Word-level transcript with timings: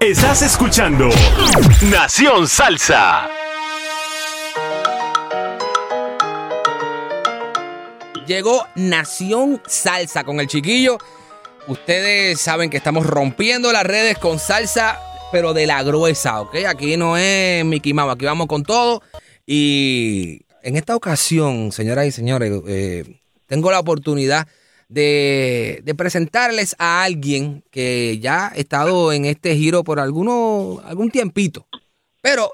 Estás 0.00 0.42
escuchando 0.42 1.08
Nación 1.90 2.46
Salsa. 2.46 3.28
Llegó 8.24 8.64
Nación 8.76 9.60
Salsa 9.66 10.22
con 10.22 10.38
el 10.38 10.46
chiquillo. 10.46 10.98
Ustedes 11.66 12.40
saben 12.40 12.70
que 12.70 12.76
estamos 12.76 13.06
rompiendo 13.06 13.72
las 13.72 13.82
redes 13.82 14.18
con 14.18 14.38
salsa, 14.38 15.00
pero 15.32 15.52
de 15.52 15.66
la 15.66 15.82
gruesa, 15.82 16.42
¿ok? 16.42 16.54
Aquí 16.68 16.96
no 16.96 17.16
es 17.16 17.64
Mickey 17.64 17.92
Mouse, 17.92 18.14
aquí 18.14 18.24
vamos 18.24 18.46
con 18.46 18.62
todo. 18.62 19.02
Y 19.46 20.42
en 20.62 20.76
esta 20.76 20.94
ocasión, 20.94 21.72
señoras 21.72 22.06
y 22.06 22.12
señores, 22.12 22.52
eh, 22.68 23.20
tengo 23.48 23.72
la 23.72 23.80
oportunidad 23.80 24.46
de, 24.88 25.80
de 25.84 25.94
presentarles 25.94 26.74
a 26.78 27.02
alguien 27.02 27.64
que 27.70 28.18
ya 28.20 28.48
ha 28.48 28.56
estado 28.56 29.12
en 29.12 29.24
este 29.24 29.56
giro 29.56 29.84
por 29.84 30.00
alguno, 30.00 30.80
algún 30.84 31.10
tiempito. 31.10 31.66
Pero 32.22 32.52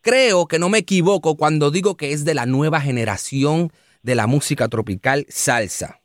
creo 0.00 0.46
que 0.46 0.58
no 0.58 0.68
me 0.68 0.78
equivoco 0.78 1.36
cuando 1.36 1.70
digo 1.70 1.96
que 1.96 2.12
es 2.12 2.24
de 2.24 2.34
la 2.34 2.46
nueva 2.46 2.80
generación 2.80 3.72
de 4.02 4.14
la 4.14 4.26
música 4.26 4.68
tropical 4.68 5.26
salsa. 5.28 6.00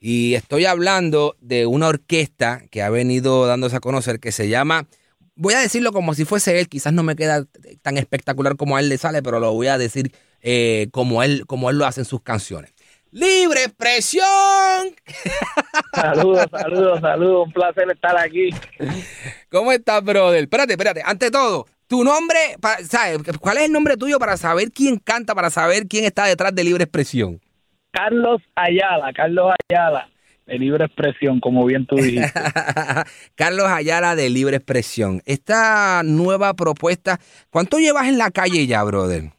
Y 0.00 0.34
estoy 0.34 0.64
hablando 0.64 1.36
de 1.40 1.66
una 1.66 1.88
orquesta 1.88 2.62
que 2.70 2.82
ha 2.82 2.90
venido 2.90 3.46
dándose 3.46 3.76
a 3.76 3.80
conocer 3.80 4.20
que 4.20 4.32
se 4.32 4.48
llama, 4.48 4.86
voy 5.34 5.54
a 5.54 5.60
decirlo 5.60 5.92
como 5.92 6.14
si 6.14 6.24
fuese 6.24 6.60
él, 6.60 6.68
quizás 6.68 6.92
no 6.92 7.02
me 7.02 7.16
queda 7.16 7.46
tan 7.82 7.98
espectacular 7.98 8.56
como 8.56 8.76
a 8.76 8.80
él 8.80 8.88
le 8.88 8.98
sale, 8.98 9.22
pero 9.22 9.40
lo 9.40 9.52
voy 9.52 9.66
a 9.68 9.78
decir 9.78 10.12
eh, 10.40 10.88
como, 10.92 11.22
él, 11.22 11.46
como 11.46 11.70
él 11.70 11.78
lo 11.78 11.86
hace 11.86 12.02
en 12.02 12.04
sus 12.04 12.22
canciones. 12.22 12.72
¡Libre 13.10 13.64
expresión! 13.64 14.24
Saludos, 15.94 16.46
saludos, 16.50 17.00
saludos. 17.00 17.46
Un 17.46 17.52
placer 17.52 17.90
estar 17.90 18.16
aquí. 18.18 18.50
¿Cómo 19.50 19.72
estás, 19.72 20.04
brother? 20.04 20.42
Espérate, 20.42 20.74
espérate. 20.74 21.02
Ante 21.04 21.30
todo, 21.30 21.66
tu 21.86 22.04
nombre. 22.04 22.38
¿Cuál 23.40 23.56
es 23.58 23.64
el 23.64 23.72
nombre 23.72 23.96
tuyo 23.96 24.18
para 24.18 24.36
saber 24.36 24.70
quién 24.72 24.98
canta, 24.98 25.34
para 25.34 25.50
saber 25.50 25.88
quién 25.88 26.04
está 26.04 26.26
detrás 26.26 26.54
de 26.54 26.64
Libre 26.64 26.84
Expresión? 26.84 27.40
Carlos 27.90 28.42
Ayala, 28.54 29.12
Carlos 29.14 29.52
Ayala, 29.68 30.08
de 30.46 30.58
libre 30.58 30.84
expresión, 30.84 31.40
como 31.40 31.64
bien 31.64 31.86
tú 31.86 31.96
dijiste. 31.96 32.30
Carlos 33.34 33.66
Ayala 33.66 34.14
de 34.14 34.28
Libre 34.30 34.56
Expresión. 34.56 35.22
Esta 35.24 36.02
nueva 36.04 36.54
propuesta, 36.54 37.18
¿cuánto 37.50 37.78
llevas 37.78 38.06
en 38.08 38.18
la 38.18 38.30
calle 38.30 38.66
ya, 38.66 38.84
brother? 38.84 39.32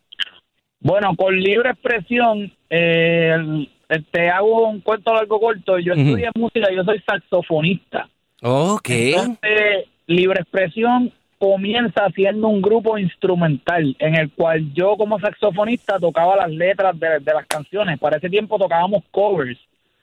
Bueno, 0.81 1.15
con 1.15 1.39
libre 1.39 1.71
expresión, 1.71 2.51
eh, 2.69 3.67
te 4.11 4.29
hago 4.29 4.67
un 4.67 4.81
cuento 4.81 5.13
largo 5.13 5.39
corto. 5.39 5.79
Yo 5.79 5.93
Ujú. 5.93 6.01
estudié 6.01 6.29
música, 6.35 6.71
yo 6.71 6.83
soy 6.83 6.99
saxofonista. 7.01 8.07
Ok. 8.41 8.89
Entonces, 8.89 9.85
libre 10.07 10.41
expresión 10.41 11.11
comienza 11.37 12.09
siendo 12.13 12.49
un 12.49 12.61
grupo 12.61 12.97
instrumental 12.97 13.95
en 13.99 14.15
el 14.15 14.31
cual 14.31 14.73
yo 14.73 14.97
como 14.97 15.19
saxofonista 15.19 15.97
tocaba 15.99 16.35
las 16.35 16.51
letras 16.51 16.99
de, 16.99 17.19
de 17.19 17.33
las 17.33 17.47
canciones. 17.47 17.97
Para 17.97 18.17
ese 18.17 18.29
tiempo 18.29 18.57
tocábamos 18.57 19.03
covers 19.11 19.57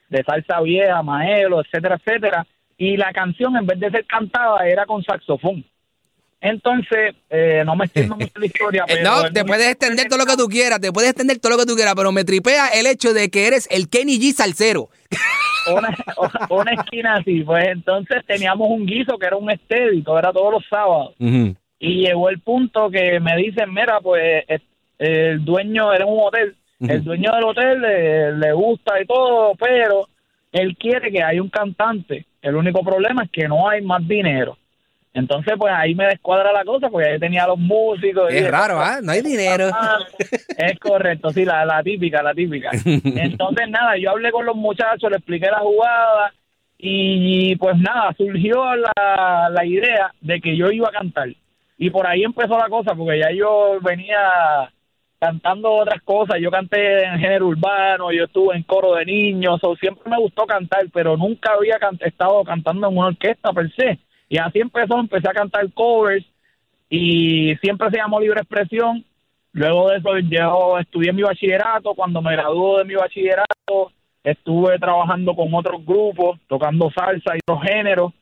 de 0.09 0.23
salsa 0.25 0.61
vieja, 0.61 1.03
maelo, 1.03 1.61
etcétera, 1.61 1.97
etcétera. 1.97 2.47
Y 2.79 2.97
la 2.97 3.13
canción 3.13 3.57
en 3.57 3.67
vez 3.67 3.79
de 3.81 3.91
ser 3.91 4.05
cantada 4.07 4.67
era 4.67 4.87
con 4.87 5.03
saxofón. 5.03 5.65
Entonces, 6.41 7.15
eh, 7.31 7.63
no 7.65 7.77
me 7.77 7.87
extiendo 7.87 8.17
mucho 8.19 8.33
la 8.39 8.47
historia, 8.47 8.85
Eh, 8.89 8.97
pero... 8.99 9.11
no, 9.11 9.33
te 9.33 9.45
puedes 9.45 9.69
extender 9.69 10.09
todo 10.09 10.19
lo 10.19 10.27
que 10.27 10.37
tú 10.37 10.49
quieras, 10.49 10.81
te 10.81 10.93
puedes 10.93 11.11
extender 11.11 11.39
todo 11.39 11.53
lo 11.53 11.59
que 11.59 11.67
tú 11.67 11.75
quieras, 11.75 11.95
pero 11.97 12.13
me 12.13 12.25
tripea 12.25 12.69
el 12.69 12.87
hecho 12.87 13.13
de 13.15 13.31
que 13.31 13.47
eres 13.47 13.69
el 13.71 13.89
Kenny 13.89 14.19
G 14.19 14.33
salsero. 14.33 14.89
una, 15.77 15.97
una 16.51 16.73
esquina 16.73 17.15
así. 17.17 17.43
Pues 17.43 17.67
entonces 17.69 18.25
teníamos 18.27 18.69
un 18.71 18.87
guiso 18.87 19.19
que 19.19 19.27
era 19.27 19.37
un 19.37 19.51
estédico, 19.51 20.19
era 20.19 20.33
todos 20.33 20.53
los 20.53 20.65
sábados. 20.69 21.15
Y 21.79 22.07
llegó 22.07 22.29
el 22.31 22.41
punto 22.41 22.91
que 22.91 23.21
me 23.21 23.37
dicen, 23.37 23.73
mira, 23.73 24.01
pues 24.01 24.45
eh, 24.49 24.61
el 24.99 25.45
dueño 25.45 25.93
era 25.93 26.07
un 26.07 26.19
hotel, 26.21 26.57
el 26.81 27.05
dueño 27.05 27.33
del 27.33 27.45
hotel 27.45 27.81
le, 27.81 28.33
le 28.33 28.53
gusta 28.53 29.01
y 29.01 29.07
todo, 29.07 29.55
pero 29.57 30.09
él 30.53 30.77
quiere 30.79 31.11
que 31.11 31.23
haya 31.23 31.43
un 31.43 31.51
cantante. 31.51 32.27
El 32.41 32.55
único 32.57 32.83
problema 32.83 33.25
es 33.25 33.31
que 33.31 33.49
no 33.49 33.69
hay 33.69 33.83
más 33.83 34.07
dinero. 34.07 34.57
Entonces, 35.17 35.55
pues 35.59 35.73
ahí 35.75 35.95
me 35.95 36.07
descuadra 36.07 36.53
la 36.53 36.65
cosa, 36.65 36.89
porque 36.91 37.09
ahí 37.09 37.19
tenía 37.19 37.45
a 37.45 37.49
los 37.49 37.59
músicos. 37.59 38.31
Es 38.33 38.51
raro, 38.51 38.79
¿ah? 38.81 38.99
No 39.03 39.13
hay 39.13 39.23
dinero. 39.23 39.71
Ah, 39.73 39.99
Es 40.59 40.79
correcto, 40.79 41.31
sí, 41.31 41.45
la, 41.45 41.65
la 41.65 41.83
típica, 41.83 42.23
la 42.23 42.35
típica. 42.35 42.71
Entonces, 42.85 43.69
nada, 43.69 43.97
yo 43.97 44.11
hablé 44.11 44.31
con 44.31 44.45
los 44.47 44.55
muchachos, 44.57 45.11
le 45.11 45.17
expliqué 45.17 45.47
la 45.51 45.59
jugada 45.61 46.33
y 46.79 47.57
pues 47.57 47.77
nada, 47.79 48.13
surgió 48.17 48.77
la, 48.77 49.49
la 49.51 49.65
idea 49.65 50.13
de 50.21 50.41
que 50.41 50.57
yo 50.57 50.71
iba 50.71 50.89
a 50.89 50.93
cantar. 50.93 51.29
Y 51.79 51.91
por 51.91 52.07
ahí 52.07 52.23
empezó 52.23 52.57
la 52.59 52.69
cosa, 52.69 52.95
porque 52.95 53.19
ya 53.19 53.31
yo 53.33 53.79
venía 53.83 54.71
cantando 55.19 55.73
otras 55.73 56.03
cosas. 56.03 56.37
Yo 56.41 56.51
canté 56.51 57.05
en 57.05 57.19
género 57.19 57.47
urbano, 57.49 58.13
yo 58.13 58.25
estuve 58.25 58.57
en 58.57 58.63
coro 58.65 58.95
de 58.95 59.05
niños, 59.07 59.59
o 59.63 59.77
siempre 59.77 60.11
me 60.11 60.19
gustó 60.19 60.45
cantar, 60.47 60.85
pero 60.93 61.17
nunca 61.17 61.53
había 61.55 61.79
can- 61.79 61.99
estado 62.03 62.45
cantando 62.45 62.89
en 62.89 62.97
una 62.99 63.07
orquesta 63.09 63.53
per 63.53 63.73
se. 63.75 63.99
Y 64.29 64.39
así 64.39 64.61
empezó, 64.61 64.99
empecé 64.99 65.29
a 65.29 65.35
cantar 65.35 65.73
covers 65.73 66.25
y 66.89 67.55
siempre 67.57 67.91
se 67.91 67.99
llamó 67.99 68.21
Libre 68.21 68.41
Expresión. 68.41 69.05
Luego 69.53 69.89
de 69.89 69.99
eso 69.99 70.19
yo 70.19 70.79
estudié 70.79 71.13
mi 71.13 71.23
bachillerato. 71.23 71.95
Cuando 71.95 72.21
me 72.21 72.33
graduó 72.33 72.79
de 72.79 72.85
mi 72.85 72.95
bachillerato, 72.95 73.93
estuve 74.23 74.79
trabajando 74.79 75.35
con 75.35 75.55
otros 75.55 75.85
grupos, 75.85 76.39
tocando 76.49 76.91
salsa 76.91 77.37
y 77.37 77.41
otros 77.47 77.67
géneros. 77.67 78.13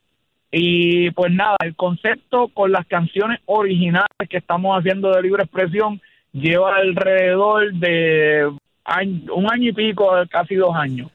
Y 0.50 1.10
pues 1.10 1.32
nada, 1.32 1.56
el 1.64 1.74
concepto 1.74 2.48
con 2.48 2.70
las 2.70 2.86
canciones 2.86 3.40
originales 3.46 4.28
que 4.28 4.36
estamos 4.36 4.78
haciendo 4.78 5.10
de 5.10 5.22
libre 5.22 5.42
expresión 5.42 6.00
lleva 6.32 6.76
alrededor 6.76 7.72
de 7.74 8.46
un 8.46 9.52
año 9.52 9.70
y 9.70 9.72
pico, 9.72 10.12
casi 10.30 10.54
dos 10.54 10.74
años. 10.76 11.10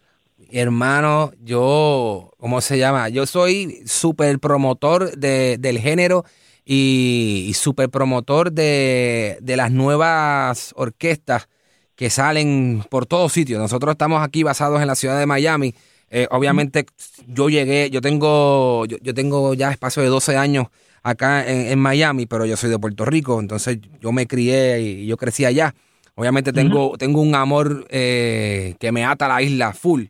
Hermano, 0.51 1.31
yo, 1.41 2.31
¿cómo 2.38 2.61
se 2.61 2.77
llama? 2.77 3.09
Yo 3.09 3.25
soy 3.25 3.81
súper 3.85 4.39
promotor 4.39 5.17
de, 5.17 5.57
del 5.59 5.79
género 5.79 6.25
y, 6.66 7.45
y 7.47 7.53
súper 7.53 7.89
promotor 7.89 8.51
de, 8.51 9.38
de 9.41 9.57
las 9.57 9.72
nuevas 9.72 10.73
orquestas 10.75 11.50
que 11.95 12.09
salen 12.09 12.83
por 12.89 13.05
todos 13.05 13.33
sitios. 13.33 13.59
Nosotros 13.59 13.91
estamos 13.91 14.23
aquí 14.23 14.44
basados 14.44 14.81
en 14.81 14.88
la 14.88 14.95
ciudad 14.95 15.19
de 15.19 15.25
Miami. 15.25 15.75
Eh, 16.09 16.27
obviamente 16.31 16.85
yo 17.27 17.50
llegué, 17.50 17.89
yo 17.89 18.01
tengo, 18.01 18.85
yo, 18.85 18.97
yo 19.01 19.13
tengo 19.13 19.53
ya 19.53 19.71
espacio 19.71 20.01
de 20.01 20.09
12 20.09 20.38
años 20.38 20.67
acá 21.03 21.45
en, 21.47 21.67
en 21.67 21.79
Miami, 21.79 22.25
pero 22.25 22.45
yo 22.45 22.57
soy 22.57 22.69
de 22.69 22.79
Puerto 22.79 23.06
Rico, 23.06 23.39
entonces 23.39 23.79
yo 24.00 24.11
me 24.11 24.27
crié 24.27 24.81
y 24.81 25.06
yo 25.06 25.17
crecí 25.17 25.45
allá. 25.45 25.75
Obviamente 26.16 26.51
tengo, 26.51 26.97
tengo 26.97 27.21
un 27.21 27.33
amor 27.33 27.85
eh, 27.89 28.75
que 28.79 28.91
me 28.91 29.06
ata 29.06 29.25
a 29.25 29.29
la 29.29 29.41
isla 29.41 29.73
full. 29.73 30.06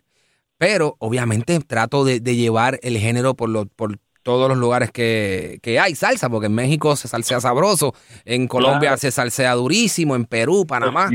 Pero 0.60 0.96
obviamente 1.00 1.58
trato 1.62 2.04
de, 2.06 2.20
de 2.20 2.36
llevar 2.36 2.80
el 2.84 2.98
género 3.00 3.34
por, 3.34 3.50
lo- 3.50 3.66
por 3.66 3.98
todos 4.22 4.50
los 4.50 4.58
lugares 4.58 4.92
que, 4.92 5.60
que 5.64 5.80
hay 5.80 5.96
salsa, 5.96 6.30
porque 6.30 6.48
en 6.48 6.54
México 6.54 6.96
se 6.98 7.08
salsea 7.08 7.40
sabroso, 7.40 7.96
en 8.26 8.48
Colombia 8.50 8.90
Claro. 8.90 8.98
se 8.98 9.10
salsea 9.12 9.54
durísimo, 9.56 10.16
en 10.18 10.26
Perú, 10.26 10.66
Panamá. 10.68 11.10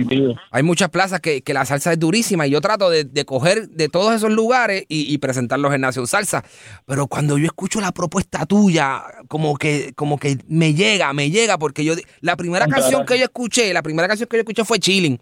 Hay 0.50 0.62
muchas 0.62 0.88
plazas 0.88 1.20
que, 1.20 1.42
que 1.42 1.52
la 1.52 1.66
salsa 1.66 1.92
es 1.92 1.98
durísima 2.00 2.46
y 2.46 2.50
yo 2.50 2.62
trato 2.62 2.88
de, 2.88 3.04
de 3.04 3.24
coger 3.26 3.68
de 3.68 3.88
todos 3.90 4.14
esos 4.14 4.32
lugares 4.32 4.84
y, 4.88 5.12
y 5.12 5.18
presentarlos 5.18 5.72
en 5.74 5.82
Nación 5.82 6.06
Salsa. 6.06 6.42
Pero 6.86 7.06
cuando 7.06 7.36
yo 7.36 7.44
escucho 7.44 7.80
la 7.82 7.92
propuesta 7.92 8.46
tuya, 8.46 9.02
como 9.28 9.56
que, 9.58 9.92
como 9.94 10.18
que 10.18 10.38
me 10.48 10.72
llega, 10.72 11.12
me 11.12 11.30
llega, 11.30 11.58
porque 11.58 11.84
yo 11.84 11.94
la 12.22 12.36
primera 12.36 12.66
canción 12.66 13.04
que 13.04 13.18
yo 13.18 13.24
escuché, 13.24 13.72
la 13.74 13.82
primera 13.82 14.08
canción 14.08 14.28
que 14.28 14.38
yo 14.38 14.40
escuché 14.40 14.64
fue 14.64 14.80
Chilling. 14.80 15.20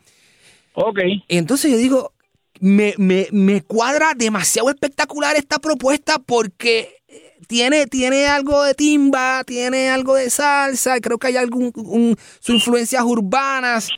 Ok. 0.74 1.00
Y 1.28 1.36
entonces 1.36 1.70
yo 1.70 1.76
digo, 1.76 2.12
me, 2.62 2.94
me, 2.96 3.26
me 3.32 3.60
cuadra 3.60 4.12
demasiado 4.16 4.70
espectacular 4.70 5.34
esta 5.34 5.58
propuesta 5.58 6.20
porque 6.24 6.94
eh, 7.08 7.32
tiene, 7.48 7.86
tiene 7.86 8.26
algo 8.26 8.62
de 8.62 8.74
timba, 8.74 9.42
tiene 9.44 9.90
algo 9.90 10.14
de 10.14 10.30
salsa, 10.30 11.00
creo 11.00 11.18
que 11.18 11.26
hay 11.26 11.36
algún 11.36 11.72
un- 11.74 12.16
sus 12.38 12.54
influencias 12.54 13.02
urbanas. 13.02 13.90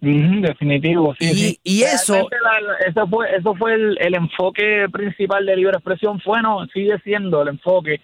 Definitivo, 0.00 1.14
sí. 1.18 1.24
Y- 1.30 1.34
sí. 1.34 1.60
y 1.64 1.82
eso- 1.84 2.28
la- 2.30 2.86
eso 2.86 3.06
fue, 3.08 3.34
eso 3.34 3.54
fue 3.54 3.74
el, 3.74 3.96
el 3.98 4.14
enfoque 4.14 4.86
principal 4.92 5.46
de 5.46 5.56
Libre 5.56 5.76
Expresión. 5.78 6.20
Fue, 6.20 6.42
no, 6.42 6.66
sigue 6.66 6.98
siendo 7.02 7.40
el 7.42 7.48
enfoque 7.48 8.00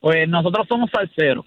pues 0.00 0.28
nosotros 0.28 0.66
somos 0.68 0.90
salseros. 0.90 1.46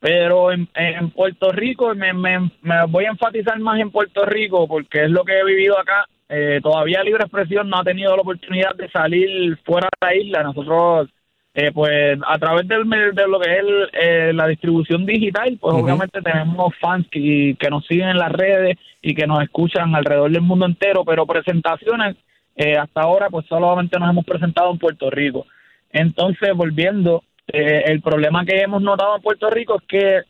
Pero 0.00 0.50
en, 0.52 0.68
en 0.74 1.10
Puerto 1.10 1.50
Rico, 1.52 1.94
me, 1.94 2.12
me, 2.12 2.50
me 2.62 2.86
voy 2.88 3.04
a 3.04 3.10
enfatizar 3.10 3.58
más 3.60 3.78
en 3.80 3.90
Puerto 3.90 4.24
Rico 4.24 4.66
porque 4.66 5.04
es 5.04 5.10
lo 5.10 5.24
que 5.24 5.38
he 5.38 5.44
vivido 5.44 5.78
acá. 5.78 6.06
Eh, 6.28 6.60
todavía 6.62 7.02
Libre 7.02 7.24
Expresión 7.24 7.68
no 7.68 7.78
ha 7.78 7.84
tenido 7.84 8.14
la 8.16 8.22
oportunidad 8.22 8.74
de 8.74 8.88
salir 8.90 9.58
fuera 9.64 9.88
de 10.00 10.06
la 10.06 10.14
isla. 10.14 10.42
Nosotros, 10.42 11.10
eh, 11.54 11.70
pues 11.72 12.18
a 12.26 12.38
través 12.38 12.66
del, 12.66 12.88
de 12.88 13.28
lo 13.28 13.38
que 13.38 13.52
es 13.52 13.58
el, 13.58 13.90
eh, 13.92 14.32
la 14.32 14.46
distribución 14.46 15.04
digital, 15.04 15.56
pues 15.60 15.74
obviamente 15.74 16.20
tenemos 16.22 16.74
fans 16.80 17.06
que, 17.10 17.56
que 17.58 17.70
nos 17.70 17.86
siguen 17.86 18.08
en 18.08 18.18
las 18.18 18.32
redes 18.32 18.78
y 19.02 19.14
que 19.14 19.26
nos 19.26 19.42
escuchan 19.42 19.94
alrededor 19.94 20.30
del 20.30 20.42
mundo 20.42 20.66
entero, 20.66 21.04
pero 21.04 21.26
presentaciones 21.26 22.16
eh, 22.56 22.76
hasta 22.76 23.02
ahora 23.02 23.28
pues 23.30 23.46
solamente 23.46 23.98
nos 23.98 24.10
hemos 24.10 24.24
presentado 24.24 24.70
en 24.70 24.78
Puerto 24.78 25.10
Rico. 25.10 25.46
Entonces, 25.92 26.50
volviendo, 26.54 27.22
el 27.46 28.00
problema 28.00 28.44
que 28.44 28.62
hemos 28.62 28.82
notado 28.82 29.16
en 29.16 29.22
Puerto 29.22 29.48
Rico 29.50 29.76
es 29.76 29.86
que 29.86 30.22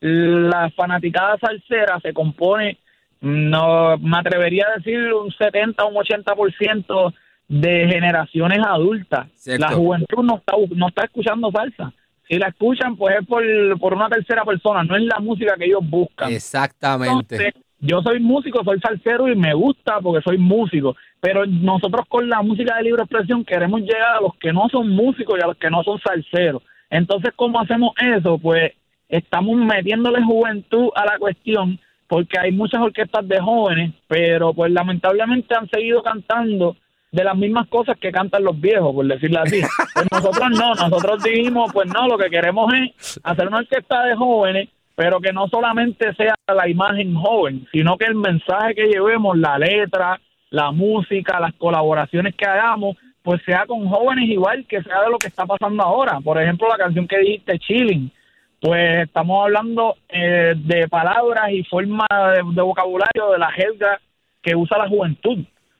la 0.00 0.70
fanaticada 0.70 1.36
salsera 1.38 2.00
se 2.00 2.14
compone, 2.14 2.78
no 3.20 3.98
me 3.98 4.18
atrevería 4.18 4.66
a 4.66 4.78
decir 4.78 5.12
un 5.12 5.30
70 5.30 5.84
o 5.84 5.88
un 5.88 5.96
80% 5.96 7.14
de 7.48 7.88
generaciones 7.88 8.60
adultas. 8.66 9.28
Cierto. 9.34 9.66
La 9.66 9.72
juventud 9.72 10.22
no 10.22 10.36
está, 10.36 10.54
no 10.74 10.88
está 10.88 11.04
escuchando 11.04 11.50
salsa. 11.50 11.92
Si 12.28 12.38
la 12.38 12.48
escuchan, 12.48 12.96
pues 12.96 13.16
es 13.20 13.26
por, 13.26 13.42
por 13.80 13.94
una 13.94 14.08
tercera 14.08 14.44
persona, 14.44 14.84
no 14.84 14.96
es 14.96 15.02
la 15.02 15.18
música 15.18 15.56
que 15.58 15.64
ellos 15.64 15.80
buscan. 15.82 16.32
Exactamente. 16.32 17.34
Entonces, 17.34 17.54
yo 17.80 18.02
soy 18.02 18.20
músico, 18.20 18.62
soy 18.62 18.78
salsero 18.78 19.26
y 19.28 19.34
me 19.34 19.54
gusta 19.54 20.00
porque 20.00 20.22
soy 20.22 20.38
músico, 20.38 20.94
pero 21.18 21.44
nosotros 21.46 22.06
con 22.08 22.28
la 22.28 22.42
música 22.42 22.76
de 22.76 22.84
libre 22.84 23.02
expresión 23.02 23.44
queremos 23.44 23.80
llegar 23.80 24.16
a 24.16 24.20
los 24.20 24.36
que 24.36 24.52
no 24.52 24.68
son 24.68 24.90
músicos 24.90 25.38
y 25.38 25.42
a 25.42 25.46
los 25.46 25.56
que 25.56 25.70
no 25.70 25.82
son 25.82 25.98
salseros. 25.98 26.62
Entonces, 26.90 27.32
¿cómo 27.34 27.58
hacemos 27.58 27.92
eso? 28.00 28.38
Pues 28.38 28.72
estamos 29.08 29.56
metiéndole 29.56 30.22
juventud 30.22 30.90
a 30.94 31.06
la 31.06 31.18
cuestión 31.18 31.80
porque 32.10 32.40
hay 32.40 32.50
muchas 32.50 32.82
orquestas 32.82 33.26
de 33.28 33.40
jóvenes, 33.40 33.92
pero 34.08 34.52
pues 34.52 34.72
lamentablemente 34.72 35.54
han 35.54 35.68
seguido 35.68 36.02
cantando 36.02 36.76
de 37.12 37.22
las 37.22 37.36
mismas 37.36 37.68
cosas 37.68 37.96
que 37.98 38.10
cantan 38.10 38.42
los 38.42 38.60
viejos, 38.60 38.92
por 38.92 39.06
decirlo 39.06 39.40
así. 39.40 39.60
Pues 39.94 40.06
nosotros 40.10 40.50
no, 40.50 40.74
nosotros 40.74 41.22
dijimos, 41.22 41.70
pues 41.72 41.88
no, 41.88 42.08
lo 42.08 42.18
que 42.18 42.28
queremos 42.28 42.72
es 42.74 43.20
hacer 43.22 43.46
una 43.46 43.58
orquesta 43.58 44.04
de 44.04 44.16
jóvenes 44.16 44.68
pero 44.96 45.18
que 45.18 45.32
no 45.32 45.48
solamente 45.48 46.14
sea 46.14 46.34
la 46.54 46.68
imagen 46.68 47.14
joven, 47.14 47.66
sino 47.72 47.96
que 47.96 48.04
el 48.04 48.16
mensaje 48.16 48.74
que 48.74 48.86
llevemos, 48.86 49.38
la 49.38 49.56
letra, 49.56 50.20
la 50.50 50.72
música, 50.72 51.40
las 51.40 51.54
colaboraciones 51.54 52.34
que 52.34 52.44
hagamos, 52.44 52.98
pues 53.22 53.40
sea 53.46 53.64
con 53.64 53.88
jóvenes 53.88 54.28
igual 54.28 54.66
que 54.68 54.82
sea 54.82 55.00
de 55.00 55.10
lo 55.10 55.16
que 55.16 55.28
está 55.28 55.46
pasando 55.46 55.82
ahora. 55.82 56.20
Por 56.20 56.38
ejemplo, 56.38 56.68
la 56.68 56.76
canción 56.76 57.08
que 57.08 57.18
dijiste, 57.18 57.58
Chilling, 57.60 58.12
pues 58.60 59.06
estamos 59.06 59.42
hablando 59.42 59.96
eh, 60.08 60.54
de 60.56 60.86
palabras 60.88 61.50
y 61.50 61.64
forma 61.64 62.06
de, 62.10 62.42
de 62.54 62.62
vocabulario 62.62 63.30
de 63.32 63.38
la 63.38 63.50
jerga 63.52 64.00
que 64.42 64.54
usa 64.54 64.78
la 64.78 64.88
juventud. 64.88 65.38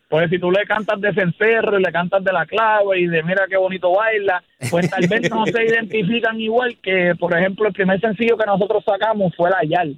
Pues 0.08 0.28
si 0.28 0.40
tú 0.40 0.50
le 0.50 0.64
cantas 0.64 1.00
de 1.00 1.14
cencerro 1.14 1.78
y 1.78 1.84
le 1.84 1.92
cantas 1.92 2.24
de 2.24 2.32
la 2.32 2.44
clave 2.44 2.98
y 2.98 3.06
de 3.06 3.22
mira 3.22 3.46
qué 3.48 3.56
bonito 3.56 3.92
baila, 3.92 4.42
pues 4.68 4.90
tal 4.90 5.06
vez 5.06 5.30
no 5.30 5.46
se 5.46 5.64
identifican 5.68 6.40
igual 6.40 6.78
que, 6.82 7.14
por 7.18 7.36
ejemplo, 7.36 7.68
el 7.68 7.72
primer 7.72 8.00
sencillo 8.00 8.36
que 8.36 8.46
nosotros 8.46 8.82
sacamos 8.84 9.32
fue 9.36 9.50
La 9.50 9.62
Yal. 9.62 9.96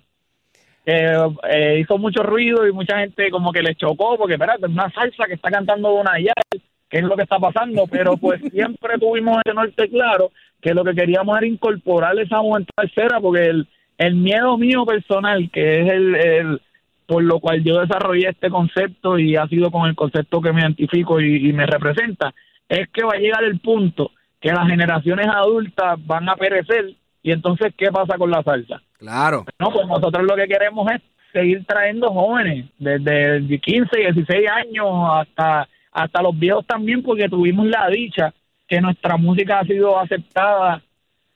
Eh, 0.85 1.78
hizo 1.81 1.96
mucho 1.96 2.23
ruido 2.23 2.67
y 2.67 2.73
mucha 2.73 2.99
gente 2.99 3.31
como 3.31 3.52
que 3.52 3.62
le 3.62 3.75
chocó 3.76 4.19
porque, 4.19 4.35
espérate, 4.35 4.67
es 4.67 4.73
una 4.73 4.90
salsa 4.90 5.26
que 5.26 5.35
está 5.35 5.50
cantando 5.50 5.94
una 5.94 6.19
Yal, 6.19 6.61
que 6.90 6.99
es 6.99 7.05
lo 7.05 7.17
que 7.17 7.23
está 7.23 7.38
pasando, 7.38 7.87
pero 7.87 8.19
pues 8.19 8.43
siempre 8.52 8.99
tuvimos 8.99 9.38
ese 9.43 9.55
norte 9.55 9.88
claro 9.88 10.31
que 10.62 10.73
lo 10.73 10.85
que 10.85 10.94
queríamos 10.94 11.37
era 11.37 11.47
incorporar 11.47 12.19
esa 12.19 12.38
juventud 12.38 12.70
tercera 12.75 13.20
porque 13.20 13.47
el, 13.47 13.69
el 13.99 14.14
miedo 14.14 14.56
mío 14.56 14.87
personal, 14.87 15.50
que 15.53 15.82
es 15.82 15.93
el, 15.93 16.14
el 16.14 16.62
por 17.06 17.25
lo 17.25 17.41
cual 17.41 17.62
yo 17.62 17.81
desarrollé 17.81 18.29
este 18.29 18.49
concepto 18.49 19.19
y 19.19 19.37
ha 19.37 19.47
sido 19.49 19.70
con 19.70 19.88
el 19.88 19.97
concepto 19.97 20.41
que 20.41 20.53
me 20.53 20.62
identifico 20.62 21.20
y, 21.20 21.49
y 21.49 21.53
me 21.53 21.67
representa, 21.67 22.32
es 22.69 22.88
que 22.91 23.05
va 23.05 23.14
a 23.14 23.19
llegar 23.19 23.44
el 23.44 23.59
punto 23.59 24.12
que 24.41 24.53
las 24.53 24.69
generaciones 24.69 25.26
adultas 25.26 25.99
van 26.06 26.29
a 26.29 26.37
perecer 26.37 26.94
y 27.23 27.32
entonces 27.32 27.75
¿qué 27.76 27.91
pasa 27.91 28.17
con 28.17 28.31
la 28.31 28.43
salsa? 28.43 28.81
Claro. 28.99 29.44
No, 29.59 29.70
pues 29.70 29.87
nosotros 29.87 30.25
lo 30.25 30.37
que 30.37 30.47
queremos 30.47 30.91
es 30.93 31.03
seguir 31.32 31.64
trayendo 31.64 32.11
jóvenes 32.11 32.67
desde 32.79 33.59
15, 33.59 33.97
16 33.97 34.49
años 34.49 34.87
hasta 35.12 35.69
hasta 35.93 36.23
los 36.23 36.38
viejos 36.38 36.67
también 36.67 37.03
porque 37.03 37.29
tuvimos 37.29 37.67
la 37.67 37.88
dicha 37.88 38.32
que 38.72 38.80
nuestra 38.80 39.19
música 39.19 39.58
ha 39.58 39.66
sido 39.66 40.00
aceptada 40.00 40.80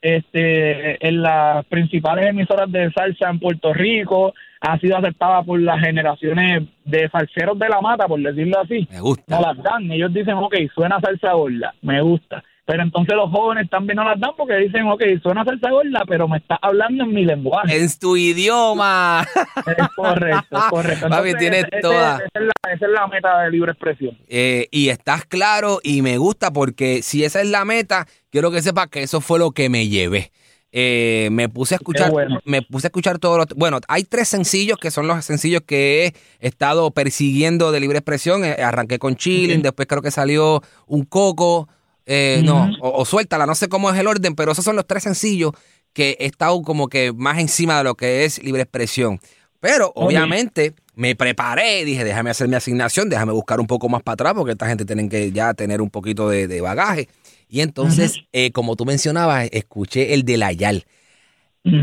este 0.00 1.06
en 1.06 1.20
las 1.20 1.66
principales 1.66 2.24
emisoras 2.30 2.72
de 2.72 2.90
salsa 2.92 3.28
en 3.28 3.38
Puerto 3.38 3.74
Rico, 3.74 4.32
ha 4.62 4.78
sido 4.78 4.96
aceptada 4.96 5.42
por 5.42 5.60
las 5.60 5.78
generaciones 5.80 6.62
de 6.86 7.10
salseros 7.10 7.58
de 7.58 7.68
la 7.68 7.82
mata, 7.82 8.08
por 8.08 8.22
decirlo 8.22 8.58
así. 8.58 8.88
Me 8.90 9.00
gusta. 9.00 9.36
No 9.36 9.42
las 9.42 9.62
dan, 9.62 9.92
ellos 9.92 10.14
dicen, 10.14 10.32
ok, 10.32 10.54
suena 10.74 10.98
salsa 10.98 11.34
gorda, 11.34 11.74
me 11.82 12.00
gusta. 12.00 12.42
Pero 12.66 12.82
entonces 12.82 13.14
los 13.14 13.30
jóvenes 13.30 13.70
también 13.70 13.94
no 13.96 14.04
las 14.04 14.18
dan 14.18 14.32
porque 14.36 14.56
dicen, 14.56 14.88
ok, 14.88 15.00
suena 15.22 15.44
salsa 15.44 15.70
gorda, 15.70 16.02
pero 16.08 16.26
me 16.26 16.38
está 16.38 16.58
hablando 16.60 17.04
en 17.04 17.12
mi 17.14 17.24
lenguaje. 17.24 17.76
En 17.80 17.88
tu 18.00 18.16
idioma. 18.16 19.24
Es 19.66 19.88
correcto, 19.94 20.58
es 20.58 20.64
correcto. 20.68 21.08
Papi, 21.08 21.28
Entonces, 21.28 21.38
tienes 21.38 21.64
ese- 21.70 21.80
toda. 21.80 22.16
Esa 22.16 22.24
es, 22.34 22.42
la, 22.42 22.72
esa 22.74 22.86
es 22.86 22.92
la 22.92 23.06
meta 23.06 23.40
de 23.42 23.50
libre 23.52 23.70
expresión. 23.70 24.18
Eh, 24.28 24.66
y 24.72 24.88
estás 24.88 25.24
claro 25.26 25.78
y 25.82 26.02
me 26.02 26.18
gusta 26.18 26.52
porque 26.52 27.02
si 27.02 27.22
esa 27.24 27.40
es 27.40 27.48
la 27.48 27.64
meta, 27.64 28.06
quiero 28.30 28.50
que 28.50 28.60
sepas 28.62 28.88
que 28.88 29.04
eso 29.04 29.20
fue 29.20 29.38
lo 29.38 29.52
que 29.52 29.68
me 29.68 29.86
llevé. 29.86 30.32
Eh, 30.72 31.28
me 31.30 31.48
puse 31.48 31.74
a 31.74 31.78
escuchar, 31.78 32.10
bueno. 32.10 32.40
me 32.44 32.60
puse 32.62 32.86
a 32.86 32.88
escuchar 32.88 33.18
todos 33.18 33.38
los, 33.38 33.46
bueno, 33.56 33.78
hay 33.88 34.02
tres 34.02 34.28
sencillos 34.28 34.76
que 34.76 34.90
son 34.90 35.06
los 35.06 35.24
sencillos 35.24 35.62
que 35.64 36.12
he 36.40 36.46
estado 36.46 36.90
persiguiendo 36.90 37.70
de 37.72 37.80
libre 37.80 37.98
expresión. 37.98 38.44
Eh, 38.44 38.56
arranqué 38.62 38.98
con 38.98 39.14
Chilling, 39.16 39.62
después 39.62 39.86
creo 39.88 40.02
que 40.02 40.10
salió 40.10 40.62
un 40.86 41.04
coco, 41.04 41.68
eh, 42.06 42.40
no, 42.44 42.70
o, 42.80 43.00
o 43.00 43.04
suéltala, 43.04 43.46
no 43.46 43.54
sé 43.54 43.68
cómo 43.68 43.90
es 43.90 43.98
el 43.98 44.06
orden, 44.06 44.34
pero 44.34 44.52
esos 44.52 44.64
son 44.64 44.76
los 44.76 44.86
tres 44.86 45.02
sencillos 45.02 45.52
que 45.92 46.16
he 46.20 46.26
estado 46.26 46.60
como 46.62 46.88
que 46.88 47.12
más 47.12 47.38
encima 47.38 47.78
de 47.78 47.84
lo 47.84 47.94
que 47.94 48.24
es 48.24 48.42
libre 48.42 48.62
expresión. 48.62 49.20
Pero 49.60 49.92
obviamente 49.94 50.74
me 50.94 51.16
preparé, 51.16 51.84
dije, 51.84 52.04
déjame 52.04 52.30
hacer 52.30 52.48
mi 52.48 52.54
asignación, 52.54 53.08
déjame 53.08 53.32
buscar 53.32 53.60
un 53.60 53.66
poco 53.66 53.88
más 53.88 54.02
para 54.02 54.14
atrás, 54.14 54.34
porque 54.34 54.52
esta 54.52 54.68
gente 54.68 54.84
tienen 54.84 55.08
que 55.08 55.32
ya 55.32 55.54
tener 55.54 55.80
un 55.80 55.90
poquito 55.90 56.28
de, 56.28 56.46
de 56.46 56.60
bagaje. 56.60 57.08
Y 57.48 57.60
entonces, 57.60 58.24
eh, 58.32 58.50
como 58.52 58.76
tú 58.76 58.84
mencionabas, 58.84 59.48
escuché 59.52 60.14
el 60.14 60.24
de 60.24 60.36
la 60.36 60.52
Yal. 60.52 60.84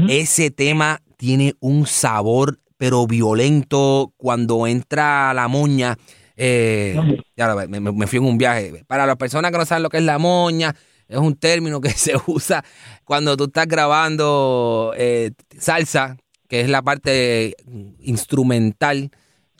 Ese 0.07 0.49
tema 0.49 1.01
tiene 1.17 1.55
un 1.59 1.87
sabor, 1.87 2.59
pero 2.77 3.05
violento, 3.05 4.13
cuando 4.15 4.65
entra 4.65 5.33
la 5.33 5.49
moña. 5.49 5.97
Eh, 6.35 6.95
ya 7.35 7.47
lo 7.47 7.67
me 7.67 8.07
fui 8.07 8.19
en 8.19 8.25
un 8.25 8.37
viaje. 8.37 8.83
Para 8.87 9.05
las 9.05 9.17
personas 9.17 9.51
que 9.51 9.57
no 9.57 9.65
saben 9.65 9.83
lo 9.83 9.89
que 9.89 9.97
es 9.97 10.03
la 10.03 10.17
moña, 10.17 10.75
es 11.07 11.17
un 11.17 11.35
término 11.35 11.81
que 11.81 11.89
se 11.91 12.13
usa 12.27 12.63
cuando 13.03 13.37
tú 13.37 13.45
estás 13.45 13.67
grabando 13.67 14.93
eh, 14.97 15.31
salsa, 15.57 16.17
que 16.47 16.61
es 16.61 16.69
la 16.69 16.81
parte 16.81 17.55
instrumental, 17.99 19.11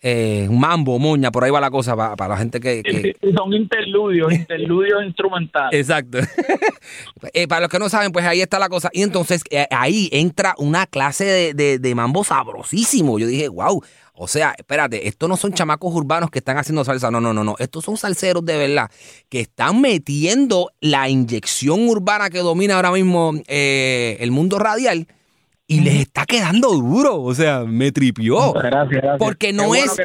eh, 0.06 0.48
mambo, 0.52 1.00
moña, 1.00 1.32
por 1.32 1.44
ahí 1.46 1.50
va 1.50 1.62
la 1.62 1.72
cosa 1.72 1.96
para, 1.96 2.16
para 2.18 2.34
la 2.36 2.38
gente 2.38 2.60
que, 2.60 2.84
que- 2.84 3.16
Son 3.36 3.54
interludios, 3.54 4.32
interludios 4.34 5.04
instrumentales. 5.08 5.80
Exacto. 5.80 6.20
Eh, 7.34 7.48
para 7.48 7.62
los 7.62 7.70
que 7.70 7.80
no 7.80 7.88
saben, 7.88 8.12
pues 8.12 8.26
ahí 8.26 8.42
está 8.42 8.60
la 8.60 8.68
cosa. 8.68 8.90
Y 8.92 9.02
entonces 9.04 9.42
eh, 9.50 9.66
ahí 9.72 10.10
entra 10.12 10.54
una 10.58 10.86
clase 10.86 11.24
de, 11.24 11.54
de- 11.54 11.80
de 11.80 11.96
mambo 11.96 12.24
sabrosísimo. 12.26 13.18
Yo 13.18 13.26
dije, 13.28 13.48
wow. 13.48 13.82
O 14.16 14.28
sea, 14.28 14.54
espérate, 14.58 15.08
estos 15.08 15.28
no 15.30 15.38
son 15.38 15.54
chamacos 15.54 15.94
urbanos 15.96 16.30
que 16.30 16.40
están 16.40 16.58
haciendo 16.58 16.84
salsa. 16.84 17.10
No, 17.10 17.22
no, 17.22 17.34
no, 17.34 17.44
no. 17.46 17.56
Estos 17.58 17.86
son 17.86 17.96
salseros 17.98 18.46
de 18.46 18.58
verdad 18.58 18.92
que 19.30 19.40
están 19.40 19.80
metiendo 19.82 20.72
la 20.82 21.08
inyección 21.10 21.88
urbana 21.88 22.30
que 22.30 22.40
domina 22.40 22.76
ahora 22.76 22.92
mismo 22.92 23.32
eh, 23.48 24.18
el 24.20 24.32
mundo 24.32 24.60
radial 24.60 25.08
y 25.68 25.80
les 25.82 25.96
está 26.02 26.26
quedando 26.26 26.70
duro. 26.70 27.22
O 27.22 27.34
sea, 27.34 27.64
me 27.66 27.92
tripió. 27.92 28.54
Gracias, 28.54 28.90
gracias. 28.90 29.18
Porque 29.20 29.54
no 29.54 29.68
bueno 29.68 29.86
es-. 29.92 29.96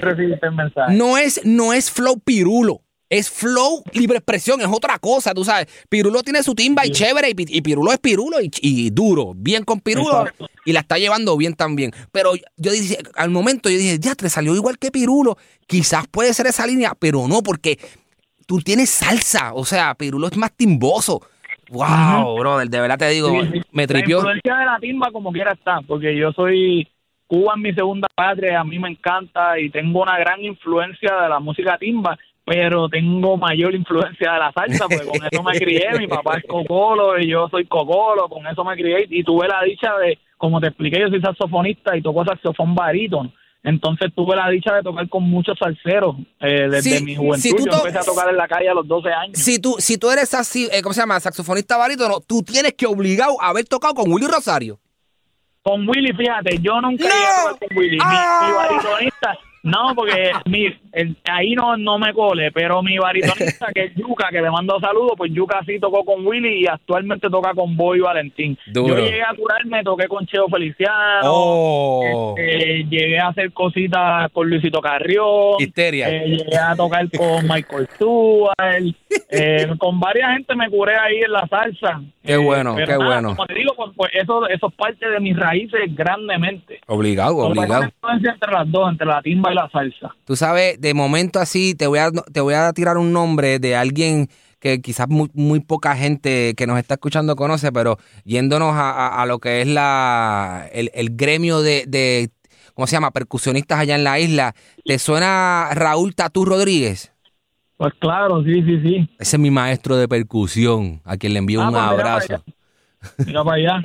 No 0.90 1.18
es, 1.18 1.40
no 1.44 1.72
es 1.72 1.90
flow 1.90 2.18
pirulo. 2.20 2.82
Es 3.10 3.30
flow 3.30 3.82
libre 3.94 4.18
expresión, 4.18 4.60
es 4.60 4.66
otra 4.70 4.98
cosa, 4.98 5.32
tú 5.32 5.42
sabes. 5.42 5.66
Pirulo 5.88 6.22
tiene 6.22 6.42
su 6.42 6.54
timba 6.54 6.84
y 6.84 6.90
chévere, 6.90 7.30
y, 7.30 7.34
pi- 7.34 7.46
y 7.48 7.62
Pirulo 7.62 7.90
es 7.90 7.98
Pirulo 7.98 8.38
y, 8.42 8.50
y 8.60 8.90
duro, 8.90 9.32
bien 9.34 9.64
con 9.64 9.80
Pirulo, 9.80 10.20
Exacto. 10.26 10.46
y 10.66 10.72
la 10.74 10.80
está 10.80 10.98
llevando 10.98 11.34
bien 11.38 11.54
también. 11.54 11.92
Pero 12.12 12.32
yo 12.58 12.70
dije, 12.70 12.98
al 13.14 13.30
momento 13.30 13.70
yo 13.70 13.78
dije, 13.78 13.98
ya 13.98 14.14
te 14.14 14.28
salió 14.28 14.54
igual 14.54 14.78
que 14.78 14.90
Pirulo, 14.90 15.38
quizás 15.66 16.06
puede 16.06 16.34
ser 16.34 16.48
esa 16.48 16.66
línea, 16.66 16.92
pero 16.98 17.26
no, 17.28 17.42
porque 17.42 17.78
tú 18.44 18.60
tienes 18.60 18.90
salsa, 18.90 19.54
o 19.54 19.64
sea, 19.64 19.94
Pirulo 19.94 20.28
es 20.28 20.36
más 20.36 20.52
timboso. 20.54 21.22
Wow, 21.70 22.38
brother, 22.38 22.68
de 22.68 22.80
verdad 22.80 22.98
te 22.98 23.08
digo, 23.08 23.28
Sí, 23.28 23.62
me 23.72 23.86
tripió. 23.86 24.16
La 24.16 24.32
influencia 24.34 24.56
de 24.56 24.64
la 24.64 24.78
timba 24.78 25.10
como 25.12 25.32
quiera 25.32 25.52
está, 25.52 25.80
porque 25.86 26.16
yo 26.16 26.32
soy 26.32 26.88
Cuba 27.26 27.52
en 27.56 27.62
mi 27.62 27.74
segunda 27.74 28.08
patria, 28.14 28.60
a 28.60 28.64
mí 28.64 28.78
me 28.78 28.88
encanta 28.88 29.58
y 29.58 29.68
tengo 29.68 30.02
una 30.02 30.18
gran 30.18 30.42
influencia 30.42 31.14
de 31.14 31.28
la 31.28 31.38
música 31.40 31.76
timba, 31.76 32.16
pero 32.42 32.88
tengo 32.88 33.36
mayor 33.36 33.74
influencia 33.74 34.32
de 34.32 34.38
la 34.38 34.52
salsa, 34.52 34.86
porque 34.88 35.06
con 35.06 35.28
eso 35.30 35.42
me 35.42 35.58
crié, 35.58 35.98
mi 35.98 36.06
papá 36.06 36.38
es 36.38 36.44
cocolo 36.44 37.18
y 37.18 37.28
yo 37.28 37.46
soy 37.50 37.66
cocolo, 37.66 38.28
con 38.30 38.46
eso 38.46 38.64
me 38.64 38.74
crié 38.76 39.06
y 39.10 39.22
tuve 39.22 39.46
la 39.46 39.62
dicha 39.62 39.98
de, 39.98 40.18
como 40.38 40.58
te 40.58 40.68
expliqué, 40.68 41.00
yo 41.00 41.08
soy 41.08 41.20
saxofonista 41.20 41.94
y 41.94 42.00
toco 42.00 42.24
saxofón 42.24 42.74
barítono. 42.74 43.30
Entonces 43.64 44.12
tuve 44.14 44.36
la 44.36 44.48
dicha 44.48 44.72
de 44.74 44.82
tocar 44.82 45.08
con 45.08 45.24
muchos 45.24 45.58
salseros 45.58 46.16
eh, 46.40 46.68
desde 46.70 46.98
Sí, 46.98 47.04
mi 47.04 47.16
juventud. 47.16 47.38
si 47.40 47.50
tú 47.54 47.64
yo 47.66 47.76
empecé 47.78 47.98
a 47.98 48.02
tocar 48.02 48.28
en 48.28 48.36
la 48.36 48.46
calle 48.46 48.68
a 48.68 48.74
los 48.74 48.86
12 48.86 49.08
años. 49.10 49.38
Si 49.38 49.58
tú, 49.58 49.76
si 49.78 49.98
tú 49.98 50.10
eres 50.10 50.32
así, 50.34 50.68
eh, 50.72 50.80
¿cómo 50.82 50.92
se 50.94 51.00
llama? 51.00 51.18
Saxofonista 51.20 51.76
barítono, 51.76 52.20
tú 52.20 52.42
tienes 52.42 52.74
que 52.74 52.86
obligado 52.86 53.40
a 53.42 53.48
haber 53.48 53.64
tocado 53.66 53.94
con 53.94 54.10
Willy 54.12 54.26
Rosario. 54.28 54.78
Con 55.62 55.86
Willy, 55.88 56.12
fíjate, 56.12 56.58
yo 56.60 56.80
nunca 56.80 57.04
¡No! 57.04 57.10
llegué 57.10 57.26
a 57.26 57.50
tocar 57.52 57.68
con 57.68 57.76
Willy. 57.78 57.96
Mi, 57.96 58.02
¡Ah! 58.04 58.46
mi 58.46 58.52
baritonista, 58.54 59.38
no, 59.64 59.92
porque 59.94 60.30
mi, 60.46 60.66
el- 60.92 61.16
ahí 61.30 61.54
no, 61.54 61.76
no 61.76 61.98
me 61.98 62.12
cole, 62.12 62.50
pero 62.52 62.82
mi 62.82 62.98
baritonista, 62.98 63.66
que 63.74 63.84
es 63.84 63.94
Yuca, 63.94 64.28
que 64.30 64.40
le 64.40 64.50
mando 64.50 64.78
saludos, 64.80 65.12
pues 65.16 65.32
Yuca 65.32 65.60
sí 65.66 65.78
tocó 65.78 66.04
con 66.04 66.26
Willy 66.26 66.62
y 66.62 66.66
actualmente 66.66 67.28
toca 67.30 67.52
con 67.54 67.76
Boy 67.76 68.00
Valentín. 68.00 68.58
Duro. 68.66 68.96
Yo 68.98 69.04
llegué 69.04 69.22
a 69.22 69.34
curarme, 69.34 69.82
toqué 69.82 70.06
con 70.08 70.26
Cheo 70.26 70.48
Feliciano. 70.48 71.20
Oh. 71.24 72.34
este, 72.36 72.84
llegué 72.88 73.18
a 73.18 73.28
hacer 73.28 73.52
cositas 73.52 74.30
con 74.32 74.48
Luisito 74.48 74.80
Carrión. 74.80 75.56
Histeria. 75.58 76.08
eh, 76.08 76.28
llegué 76.28 76.56
a 76.56 76.74
tocar 76.76 77.08
con 77.16 77.46
Michael 77.46 77.88
Stewart. 77.94 78.54
eh, 79.30 79.66
con 79.78 80.00
varias 80.00 80.32
gente 80.32 80.54
me 80.54 80.68
curé 80.70 80.96
ahí 80.96 81.18
en 81.18 81.32
la 81.32 81.46
salsa. 81.48 82.00
Qué 82.22 82.36
bueno, 82.36 82.74
pero 82.74 82.86
qué 82.86 82.92
nada, 82.98 83.06
bueno. 83.06 83.28
Como 83.30 83.46
te 83.46 83.54
digo, 83.54 83.72
pues, 83.74 83.90
pues 83.96 84.10
eso, 84.14 84.46
eso 84.48 84.68
es 84.68 84.74
parte 84.74 85.08
de 85.08 85.20
mis 85.20 85.36
raíces 85.36 85.80
grandemente. 85.94 86.80
Obligado, 86.86 87.36
obligado. 87.38 87.84
influencia 87.84 88.32
entre 88.32 88.52
las 88.52 88.70
dos, 88.70 88.90
entre 88.90 89.06
la 89.06 89.22
timba 89.22 89.50
y 89.52 89.54
la 89.54 89.68
salsa. 89.70 90.14
Tú 90.26 90.36
sabes, 90.36 90.77
de 90.78 90.94
momento 90.94 91.38
así, 91.40 91.74
te 91.74 91.86
voy 91.86 91.98
a, 91.98 92.10
te 92.10 92.40
voy 92.40 92.54
a 92.54 92.72
tirar 92.72 92.96
un 92.98 93.12
nombre 93.12 93.58
de 93.58 93.76
alguien 93.76 94.28
que 94.60 94.80
quizás 94.80 95.08
muy, 95.08 95.30
muy 95.34 95.60
poca 95.60 95.94
gente 95.96 96.54
que 96.56 96.66
nos 96.66 96.78
está 96.78 96.94
escuchando 96.94 97.36
conoce, 97.36 97.70
pero 97.72 97.98
yéndonos 98.24 98.74
a, 98.74 98.90
a- 98.90 99.22
a 99.22 99.26
lo 99.26 99.38
que 99.38 99.60
es 99.62 99.68
la 99.68 100.68
el, 100.72 100.90
el 100.94 101.16
gremio 101.16 101.60
de, 101.60 101.84
de, 101.86 102.30
¿cómo 102.74 102.86
se 102.86 102.92
llama? 102.96 103.12
Percusionistas 103.12 103.78
allá 103.78 103.94
en 103.94 104.04
la 104.04 104.18
isla. 104.18 104.54
¿Te 104.84 104.98
suena 104.98 105.68
Raúl 105.74 106.14
Tatú 106.14 106.44
Rodríguez? 106.44 107.12
Pues 107.76 107.92
claro, 108.00 108.42
sí, 108.42 108.60
sí, 108.64 108.80
sí. 108.82 109.08
Ese 109.20 109.36
es 109.36 109.40
mi 109.40 109.52
maestro 109.52 109.96
de 109.96 110.08
percusión, 110.08 111.00
a 111.04 111.16
quien 111.16 111.32
le 111.34 111.38
envío 111.38 111.60
Ah, 111.60 111.68
un 111.68 111.74
pues 111.74 111.82
abrazo. 111.84 112.34
allá. 112.34 112.42
Mira 113.26 113.44
para 113.44 113.56
allá. 113.56 113.82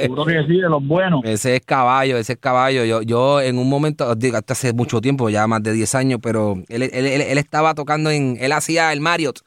Seguro 0.00 0.24
que 0.24 0.42
sí, 0.46 0.56
de 0.60 0.68
los 0.68 0.86
buenos. 0.86 1.20
Ese 1.24 1.56
es 1.56 1.62
caballo, 1.62 2.16
ese 2.18 2.34
es 2.34 2.38
caballo. 2.38 2.84
Yo, 2.84 3.02
yo 3.02 3.40
en 3.40 3.58
un 3.58 3.68
momento, 3.68 4.14
digo, 4.14 4.36
hasta 4.36 4.52
hace 4.52 4.72
mucho 4.72 5.00
tiempo, 5.00 5.28
ya 5.30 5.46
más 5.46 5.62
de 5.62 5.72
10 5.72 5.94
años, 5.94 6.20
pero 6.22 6.54
él, 6.68 6.82
él, 6.82 6.92
él- 6.92 7.20
él 7.22 7.38
estaba 7.38 7.74
tocando 7.74 8.10
en, 8.10 8.36
él 8.40 8.52
hacía 8.52 8.92
el 8.92 9.00
Marriott. 9.00 9.40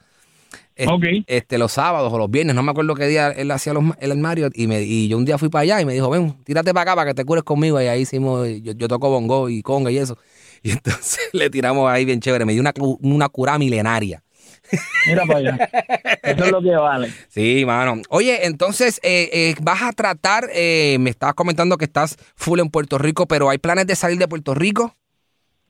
Este, 0.76 0.92
Ok. 0.92 1.04
este, 1.26 1.58
los 1.58 1.72
sábados 1.72 2.12
o 2.12 2.18
los 2.18 2.30
viernes, 2.30 2.54
no 2.54 2.62
me 2.62 2.70
acuerdo 2.70 2.94
qué 2.94 3.06
día 3.08 3.30
él 3.30 3.50
hacía 3.50 3.72
los, 3.72 3.82
el 3.98 4.16
Marriott 4.16 4.56
y, 4.56 4.68
me, 4.68 4.82
y 4.82 5.08
yo 5.08 5.16
un 5.18 5.24
día 5.24 5.36
fui 5.36 5.48
para 5.48 5.62
allá 5.62 5.80
y 5.80 5.84
me 5.84 5.92
dijo, 5.92 6.08
ven, 6.08 6.36
tírate 6.44 6.72
para 6.72 6.82
acá 6.82 6.94
para 6.94 7.10
que 7.10 7.14
te 7.14 7.24
cures 7.24 7.42
conmigo 7.42 7.80
y 7.82 7.86
ahí 7.86 8.02
hicimos, 8.02 8.46
yo, 8.62 8.72
yo 8.74 8.86
toco 8.86 9.10
bongo 9.10 9.48
y 9.48 9.60
conga 9.62 9.90
y 9.90 9.98
eso. 9.98 10.16
Y 10.62 10.70
entonces 10.72 11.18
le 11.32 11.50
tiramos 11.50 11.88
ahí 11.90 12.04
bien 12.04 12.20
chévere, 12.20 12.44
me 12.44 12.52
dio 12.52 12.60
una, 12.60 12.72
una 13.00 13.28
cura 13.28 13.58
milenaria. 13.58 14.22
Mira 15.06 15.22
para 15.26 15.38
allá. 15.38 15.58
Eso 16.22 16.44
es 16.44 16.52
lo 16.52 16.62
que 16.62 16.70
vale. 16.70 17.08
Sí, 17.28 17.64
mano. 17.64 18.02
Oye, 18.10 18.46
entonces, 18.46 19.00
eh, 19.02 19.28
eh, 19.32 19.54
vas 19.62 19.82
a 19.82 19.92
tratar, 19.92 20.44
eh, 20.54 20.96
me 21.00 21.10
estabas 21.10 21.34
comentando 21.34 21.76
que 21.76 21.84
estás 21.84 22.16
full 22.36 22.60
en 22.60 22.70
Puerto 22.70 22.98
Rico, 22.98 23.26
pero 23.26 23.50
¿hay 23.50 23.58
planes 23.58 23.86
de 23.86 23.96
salir 23.96 24.18
de 24.18 24.28
Puerto 24.28 24.54
Rico? 24.54 24.94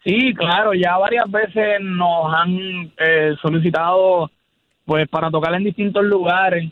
Sí, 0.04 0.32
claro, 0.34 0.72
ya 0.74 0.96
varias 0.96 1.30
veces 1.30 1.80
nos 1.80 2.32
han 2.32 2.92
eh, 2.98 3.34
solicitado 3.42 4.30
pues 4.86 5.06
para 5.08 5.30
tocar 5.30 5.54
en 5.54 5.64
distintos 5.64 6.04
lugares. 6.04 6.70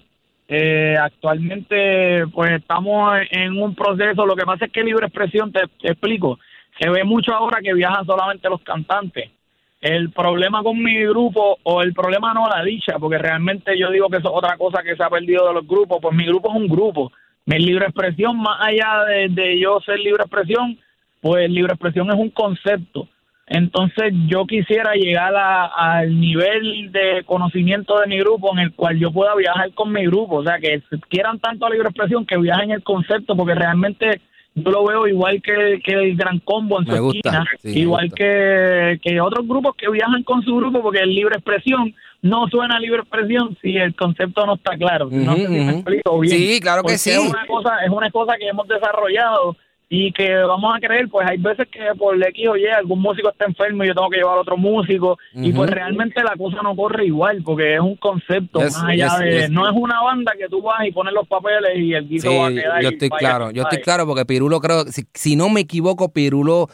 Eh, 0.48 0.94
actualmente 0.96 2.24
pues 2.32 2.52
estamos 2.52 3.18
en 3.30 3.60
un 3.60 3.74
proceso, 3.74 4.24
lo 4.24 4.36
que 4.36 4.46
pasa 4.46 4.66
es 4.66 4.72
que 4.72 4.84
libre 4.84 5.06
expresión, 5.06 5.52
te, 5.52 5.60
te 5.82 5.88
explico, 5.88 6.38
se 6.80 6.88
ve 6.88 7.02
mucho 7.02 7.34
ahora 7.34 7.60
que 7.60 7.74
viajan 7.74 8.06
solamente 8.06 8.48
los 8.48 8.62
cantantes. 8.62 9.30
El 9.86 10.10
problema 10.10 10.64
con 10.64 10.82
mi 10.82 10.96
grupo, 11.04 11.58
o 11.62 11.80
el 11.80 11.94
problema 11.94 12.34
no 12.34 12.48
la 12.48 12.64
dicha, 12.64 12.98
porque 12.98 13.18
realmente 13.18 13.78
yo 13.78 13.88
digo 13.92 14.08
que 14.08 14.16
eso 14.16 14.30
es 14.30 14.34
otra 14.34 14.56
cosa 14.56 14.82
que 14.82 14.96
se 14.96 15.02
ha 15.04 15.08
perdido 15.08 15.46
de 15.46 15.54
los 15.54 15.64
grupos, 15.64 15.98
pues 16.02 16.12
mi 16.12 16.26
grupo 16.26 16.48
es 16.50 16.56
un 16.56 16.66
grupo. 16.66 17.12
Mi 17.44 17.60
libre 17.60 17.86
expresión, 17.86 18.36
más 18.36 18.58
allá 18.60 19.04
de, 19.04 19.60
yo 19.60 19.78
ser 19.86 20.00
libre 20.00 20.24
expresión, 20.24 20.76
pues 21.20 21.48
libre 21.48 21.72
expresión 21.72 22.10
es 22.10 22.16
un 22.16 22.30
concepto. 22.30 23.06
Entonces 23.46 24.12
yo 24.26 24.44
quisiera 24.44 24.94
llegar 24.94 25.32
al 25.36 26.18
nivel 26.18 26.90
de 26.90 27.22
conocimiento 27.24 28.00
de 28.00 28.08
mi 28.08 28.18
grupo 28.18 28.52
en 28.54 28.58
el 28.58 28.72
cual 28.72 28.98
yo 28.98 29.12
pueda 29.12 29.36
viajar 29.36 29.72
con 29.74 29.92
mi 29.92 30.04
grupo, 30.04 30.38
o 30.38 30.42
sea, 30.42 30.58
que 30.58 30.82
quieran 31.08 31.38
tanto 31.38 31.64
a 31.64 31.70
libre 31.70 31.90
expresión 31.90 32.26
que 32.26 32.36
viajen 32.38 32.72
el 32.72 32.82
concepto, 32.82 33.36
porque 33.36 33.54
realmente 33.54 34.20
yo 34.56 34.70
lo 34.70 34.84
veo 34.86 35.06
igual 35.06 35.42
que, 35.42 35.80
que 35.84 35.92
el 35.92 36.16
Gran 36.16 36.38
Combo 36.40 36.80
en 36.80 36.86
su 36.86 36.96
gusta, 37.02 37.28
esquina, 37.28 37.44
sí, 37.62 37.78
igual 37.80 38.10
que, 38.14 38.98
que 39.02 39.20
otros 39.20 39.46
grupos 39.46 39.76
que 39.76 39.90
viajan 39.90 40.22
con 40.22 40.42
su 40.42 40.56
grupo, 40.56 40.80
porque 40.82 41.00
el 41.00 41.14
libre 41.14 41.36
expresión 41.36 41.94
no 42.22 42.48
suena 42.48 42.80
libre 42.80 43.00
expresión 43.00 43.56
si 43.60 43.76
el 43.76 43.94
concepto 43.94 44.46
no 44.46 44.54
está 44.54 44.76
claro. 44.78 45.08
no 45.12 45.32
Ujú, 45.34 45.42
sé 45.42 45.46
si 45.46 45.52
me 45.52 45.60
ujú. 45.60 45.70
explico 45.70 46.20
bien. 46.20 46.36
Sí, 46.38 46.60
claro 46.60 46.78
que 46.80 46.84
Porque 46.84 46.98
sí. 46.98 47.10
Es 47.10 47.18
una 47.18 47.46
cosa, 47.46 47.84
es 47.84 47.90
una 47.90 48.10
cosa 48.10 48.36
que 48.38 48.48
hemos 48.48 48.66
desarrollado 48.66 49.56
y 49.88 50.10
que 50.12 50.34
vamos 50.34 50.74
a 50.74 50.80
creer, 50.80 51.08
pues 51.08 51.28
hay 51.30 51.36
veces 51.38 51.68
que 51.70 51.80
por 51.96 52.20
X 52.20 52.48
o 52.48 52.56
Y 52.56 52.66
algún 52.66 53.00
músico 53.00 53.30
está 53.30 53.44
enfermo 53.44 53.84
y 53.84 53.86
yo 53.86 53.94
tengo 53.94 54.10
que 54.10 54.16
llevar 54.16 54.36
a 54.36 54.40
otro 54.40 54.56
músico 54.56 55.16
y 55.32 55.52
pues 55.52 55.70
realmente 55.70 56.24
la 56.24 56.34
cosa 56.36 56.60
no 56.62 56.74
corre 56.74 57.06
igual 57.06 57.40
porque 57.44 57.74
es 57.74 57.80
un 57.80 57.94
concepto 57.96 58.58
Yes, 58.58 58.72
más 58.74 58.84
allá 58.84 59.08
yes, 59.10 59.18
de 59.20 59.40
yes. 59.42 59.50
no 59.50 59.64
es 59.68 59.74
una 59.76 60.02
banda 60.02 60.32
que 60.36 60.48
tú 60.48 60.60
vas 60.60 60.84
y 60.84 60.90
pones 60.90 61.14
los 61.14 61.28
papeles 61.28 61.76
y 61.78 61.94
el 61.94 62.08
guiso 62.08 62.34
va 62.36 62.46
a 62.46 62.50
Sí, 62.50 62.56
quedar 62.56 62.82
yo 62.82 62.88
estoy 62.88 63.10
claro, 63.10 63.50
yo 63.52 63.62
estoy 63.62 63.80
claro 63.80 64.06
porque 64.06 64.24
Pirulo 64.26 64.58
creo, 64.60 64.86
si, 64.86 65.04
si 65.14 65.36
no 65.36 65.48
me 65.50 65.60
equivoco, 65.60 66.12
Pirulo 66.12 66.66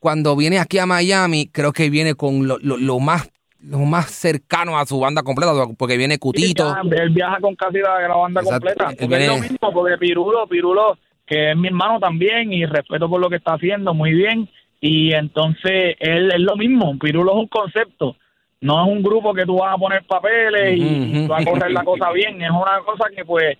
cuando 0.00 0.34
viene 0.34 0.58
aquí 0.58 0.78
a 0.78 0.86
Miami, 0.86 1.48
creo 1.52 1.72
que 1.72 1.88
viene 1.88 2.14
con 2.16 2.48
lo, 2.48 2.58
lo- 2.60 2.76
lo 2.78 2.98
más 2.98 3.30
lo 3.60 3.78
más 3.78 4.10
cercano 4.10 4.78
a 4.78 4.86
su 4.86 5.00
banda 5.00 5.22
completa, 5.22 5.52
porque 5.76 5.96
viene 5.96 6.14
Sí, 6.14 6.20
Cutito. 6.20 6.76
ya, 6.84 7.02
él 7.02 7.10
viaja 7.10 7.38
con 7.40 7.56
casi 7.56 7.78
la, 7.78 8.00
la 8.06 8.14
banda 8.14 8.40
Exacto. 8.40 8.60
completa. 8.66 8.84
Porque 8.90 9.06
viene- 9.06 9.24
es 9.24 9.30
lo 9.30 9.38
mismo, 9.38 9.72
porque 9.72 9.98
Pirulo, 9.98 10.46
Pirulo, 10.46 10.98
que 11.26 11.50
es 11.50 11.56
mi 11.56 11.68
hermano 11.68 11.98
también 11.98 12.52
y 12.52 12.64
respeto 12.64 13.08
por 13.08 13.20
lo 13.20 13.28
que 13.28 13.36
está 13.36 13.54
haciendo 13.54 13.92
muy 13.92 14.12
bien. 14.12 14.48
Y 14.80 15.12
entonces 15.12 15.96
él 15.98 16.30
es 16.32 16.40
lo 16.40 16.56
mismo. 16.56 16.96
Pirulo 16.98 17.32
es 17.32 17.38
un 17.38 17.48
concepto. 17.48 18.16
No 18.60 18.84
es 18.84 18.92
un 18.92 19.02
grupo 19.02 19.34
que 19.34 19.44
tú 19.44 19.58
vas 19.58 19.74
a 19.74 19.78
poner 19.78 20.04
papeles 20.04 20.78
y, 20.78 20.82
Ujú, 20.82 21.16
y 21.24 21.26
va 21.26 21.38
a 21.38 21.44
correr 21.44 21.70
la 21.72 21.84
cosa 21.84 22.10
bien. 22.12 22.40
Es 22.40 22.50
una 22.50 22.80
cosa 22.84 23.10
que 23.14 23.24
pues 23.24 23.58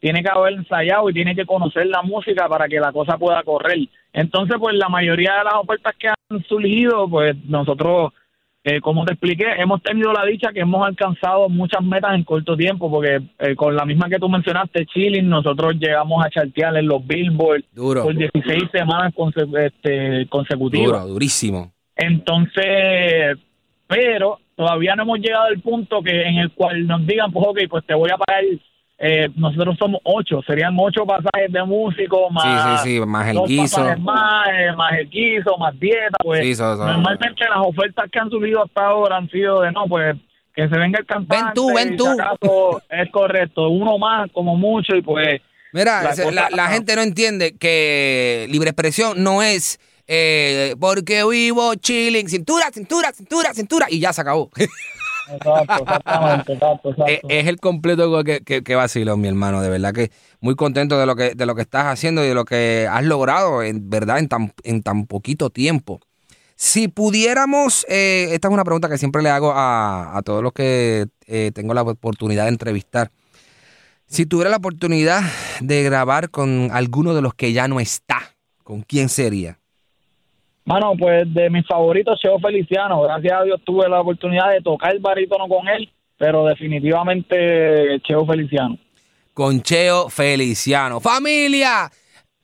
tiene 0.00 0.22
que 0.22 0.30
haber 0.30 0.54
ensayado 0.54 1.10
y 1.10 1.14
tiene 1.14 1.34
que 1.34 1.46
conocer 1.46 1.86
la 1.86 2.02
música 2.02 2.48
para 2.48 2.68
que 2.68 2.78
la 2.78 2.92
cosa 2.92 3.18
pueda 3.18 3.42
correr. 3.42 3.78
Entonces, 4.12 4.56
pues 4.58 4.76
la 4.76 4.88
mayoría 4.88 5.34
de 5.38 5.44
las 5.44 5.54
ofertas 5.54 5.94
que 5.96 6.08
han 6.08 6.44
surgido, 6.44 7.08
pues 7.08 7.36
nosotros 7.46 8.12
eh, 8.76 8.80
como 8.80 9.04
te 9.04 9.12
expliqué, 9.12 9.44
hemos 9.58 9.82
tenido 9.82 10.12
la 10.12 10.24
dicha 10.24 10.52
que 10.52 10.60
hemos 10.60 10.86
alcanzado 10.86 11.48
muchas 11.48 11.82
metas 11.82 12.14
en 12.14 12.24
corto 12.24 12.56
tiempo, 12.56 12.90
porque 12.90 13.20
eh, 13.38 13.54
con 13.54 13.74
la 13.76 13.84
misma 13.84 14.08
que 14.08 14.18
tú 14.18 14.28
mencionaste, 14.28 14.86
Chilling, 14.86 15.28
nosotros 15.28 15.74
llegamos 15.78 16.24
a 16.24 16.30
chartear 16.30 16.76
en 16.76 16.86
los 16.86 17.06
Billboard 17.06 17.64
Duro, 17.72 18.02
por 18.02 18.14
16 18.14 18.64
semanas 18.72 19.14
conse- 19.14 19.66
este, 19.66 20.26
consecutivas. 20.28 20.86
duro, 20.86 21.06
durísimo. 21.06 21.72
Entonces, 21.96 23.38
pero 23.86 24.38
todavía 24.54 24.94
no 24.96 25.02
hemos 25.04 25.18
llegado 25.20 25.44
al 25.46 25.60
punto 25.60 26.02
que 26.02 26.22
en 26.22 26.36
el 26.38 26.50
cual 26.52 26.86
nos 26.86 27.06
digan, 27.06 27.32
pues 27.32 27.46
ok, 27.48 27.58
pues 27.70 27.84
te 27.86 27.94
voy 27.94 28.10
a 28.10 28.16
pagar, 28.16 28.44
eh, 28.98 29.28
nosotros 29.36 29.76
somos 29.78 30.00
ocho, 30.04 30.40
serían 30.46 30.74
ocho 30.78 31.06
pasajes 31.06 31.52
de 31.52 31.62
músicos, 31.64 32.32
más, 32.32 32.82
sí, 32.82 32.98
sí, 32.98 33.00
más 33.06 33.28
el 33.28 33.38
guiso. 33.46 33.80
más, 34.00 34.48
eh, 34.52 34.72
más 34.76 34.92
el 34.98 35.08
guiso, 35.08 35.56
más 35.56 35.78
dieta, 35.78 36.16
pues 36.24 36.40
Sí, 36.40 36.54
so- 36.56 36.76
so- 36.76 36.84
normalmente 36.84 37.44
las 37.48 37.58
ofertas 37.64 38.10
que 38.10 38.18
han 38.18 38.28
subido 38.30 38.64
hasta 38.64 38.86
ahora 38.86 39.16
han 39.18 39.30
sido 39.30 39.60
de 39.60 39.70
no, 39.72 39.84
pues 39.86 40.16
que 40.54 40.68
se 40.68 40.76
venga 40.76 40.98
el 40.98 41.06
cantante. 41.06 41.36
Ven 41.44 41.54
tú, 41.54 41.72
ven 41.72 41.96
tú. 41.96 42.04
si 42.06 42.10
acaso 42.20 42.82
es 42.90 43.10
correcto, 43.12 43.68
uno 43.68 43.96
más 43.98 44.28
como 44.32 44.56
mucho 44.56 44.96
y 44.96 45.02
pues 45.02 45.40
Mira, 45.72 46.02
La 46.02 46.10
ese- 46.10 46.24
cosa- 46.24 46.34
la, 46.34 46.50
la 46.50 46.66
gente 46.68 46.96
no 46.96 47.02
entiende 47.02 47.56
que 47.56 48.46
libre 48.50 48.70
expresión 48.70 49.22
no 49.22 49.42
es 49.42 49.78
eh, 50.08 50.74
porque 50.80 51.22
vivo 51.30 51.74
chilling, 51.74 52.28
cintura, 52.28 52.70
cintura, 52.72 53.12
cintura, 53.12 53.52
cintura, 53.52 53.86
y 53.90 54.00
ya 54.00 54.12
se 54.14 54.22
acabó. 54.22 54.50
exacto, 55.32 55.82
exactamente, 55.82 56.52
exacto, 56.52 56.90
es, 56.90 56.98
exacto. 56.98 57.28
es 57.28 57.46
el 57.46 57.58
completo 57.58 58.24
que, 58.24 58.40
que, 58.40 59.16
mi 59.16 59.28
hermano. 59.28 59.62
De 59.62 59.68
verdad 59.68 59.92
que 59.92 60.10
muy 60.40 60.54
contento 60.54 60.98
de 60.98 61.06
lo 61.06 61.16
que, 61.16 61.34
de 61.34 61.46
lo 61.46 61.54
que 61.54 61.62
estás 61.62 61.86
haciendo 61.86 62.24
y 62.24 62.28
de 62.28 62.34
lo 62.34 62.44
que 62.44 62.88
has 62.90 63.04
logrado, 63.04 63.62
en 63.62 63.88
verdad, 63.90 64.18
en 64.18 64.28
tan, 64.28 64.52
en 64.64 64.82
tan 64.82 65.06
poquito 65.06 65.50
tiempo. 65.50 66.00
Si 66.56 66.88
pudiéramos, 66.88 67.86
eh, 67.88 68.28
esta 68.32 68.48
es 68.48 68.54
una 68.54 68.64
pregunta 68.64 68.88
que 68.88 68.98
siempre 68.98 69.22
le 69.22 69.30
hago 69.30 69.52
a, 69.52 70.16
a 70.16 70.22
todos 70.22 70.42
los 70.42 70.52
que 70.52 71.06
eh, 71.26 71.52
tengo 71.54 71.72
la 71.72 71.82
oportunidad 71.82 72.44
de 72.44 72.50
entrevistar. 72.50 73.12
Si 74.06 74.26
tuviera 74.26 74.50
la 74.50 74.56
oportunidad 74.56 75.22
de 75.60 75.82
grabar 75.82 76.30
con 76.30 76.70
alguno 76.72 77.14
de 77.14 77.22
los 77.22 77.34
que 77.34 77.52
ya 77.52 77.68
no 77.68 77.78
está, 77.78 78.34
¿con 78.64 78.82
quién 78.82 79.08
sería? 79.08 79.58
Mano, 80.68 80.92
pues 80.98 81.32
de 81.32 81.48
mis 81.48 81.66
favoritos, 81.66 82.20
Cheo 82.20 82.38
Feliciano. 82.38 83.00
Gracias 83.00 83.32
a 83.32 83.42
Dios 83.42 83.58
tuve 83.64 83.88
la 83.88 84.02
oportunidad 84.02 84.50
de 84.50 84.60
tocar 84.60 84.92
el 84.92 84.98
barítono 84.98 85.48
con 85.48 85.66
él, 85.66 85.90
pero 86.18 86.44
definitivamente 86.44 87.98
Cheo 88.02 88.26
Feliciano. 88.26 88.76
Con 89.32 89.62
Cheo 89.62 90.10
Feliciano. 90.10 91.00
¡Familia! 91.00 91.90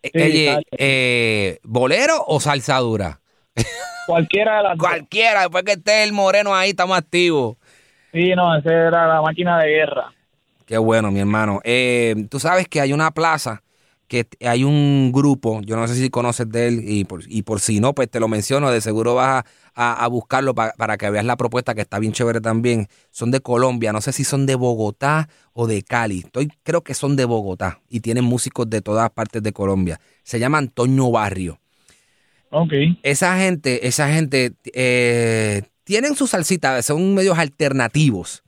Eh, 0.03 0.11
Sí, 0.15 0.49
eh, 0.79 1.59
¿bolero 1.65 2.25
o 2.27 2.41
salsa 2.41 2.79
dura? 2.79 3.21
Cualquiera 4.07 4.57
de 4.57 4.63
las. 4.63 4.79
Cualquiera, 4.79 5.41
después 5.41 5.65
que 5.65 5.73
esté 5.73 6.03
el 6.05 6.15
moreno 6.15 6.55
ahí, 6.55 6.71
estamos 6.71 6.97
activos. 6.97 7.57
Sí, 8.11 8.33
no, 8.35 8.57
esa 8.57 8.73
era 8.73 9.07
la 9.07 9.21
máquina 9.21 9.59
de 9.59 9.69
guerra. 9.69 10.13
Qué 10.65 10.79
bueno, 10.79 11.11
mi 11.11 11.21
hermano. 11.21 11.61
Eh, 11.63 12.15
Tú 12.31 12.41
sabes 12.41 12.69
que 12.69 12.81
hay 12.81 12.95
una 12.95 13.11
plaza, 13.11 13.63
que 14.23 14.47
hay 14.47 14.65
un 14.65 15.11
grupo, 15.13 15.61
yo 15.63 15.77
no 15.77 15.87
sé 15.89 15.95
si 15.97 16.11
conoces 16.11 16.49
de 16.51 16.69
él, 16.69 16.83
y 16.89 17.05
por, 17.05 17.23
y 17.29 17.43
por 17.43 17.61
si 17.61 17.81
no, 17.81 17.95
pues 17.95 18.11
te 18.11 18.21
lo 18.21 18.29
menciono, 18.29 18.71
de 18.71 18.81
seguro 18.81 19.15
vas 19.15 19.45
a, 19.75 19.93
a- 19.93 20.05
a 20.05 20.09
buscarlo 20.09 20.55
pa- 20.55 20.73
para 20.77 20.97
que 20.97 21.11
veas 21.11 21.25
la 21.25 21.37
propuesta, 21.37 21.75
que 21.75 21.81
está 21.83 21.99
bien 21.99 22.13
chévere 22.13 22.41
también. 22.41 22.89
Son 23.11 23.31
de 23.31 23.41
Colombia, 23.41 23.93
no 23.93 24.01
sé 24.01 24.13
si 24.13 24.25
son 24.25 24.47
de 24.47 24.55
Bogotá 24.55 25.29
o 25.53 25.67
de 25.67 25.83
Cali. 25.83 26.21
Estoy, 26.21 26.51
creo 26.63 26.83
que 26.83 26.95
son 26.95 27.17
de 27.17 27.25
Bogotá 27.25 27.81
y 27.89 28.01
tienen 28.01 28.25
músicos 28.25 28.69
de 28.71 28.81
todas 28.83 29.11
partes 29.11 29.43
de 29.43 29.53
Colombia. 29.53 30.01
Se 30.23 30.39
llama 30.39 30.59
Antonio 30.59 31.11
Barrio. 31.11 31.61
Ok. 32.51 32.73
Esa 33.03 33.37
gente, 33.39 33.87
esa 33.89 34.09
gente 34.13 34.53
eh, 34.73 35.63
tienen 35.85 36.15
su 36.17 36.27
salsita, 36.27 36.81
son 36.83 37.15
medios 37.15 37.39
alternativos, 37.39 38.43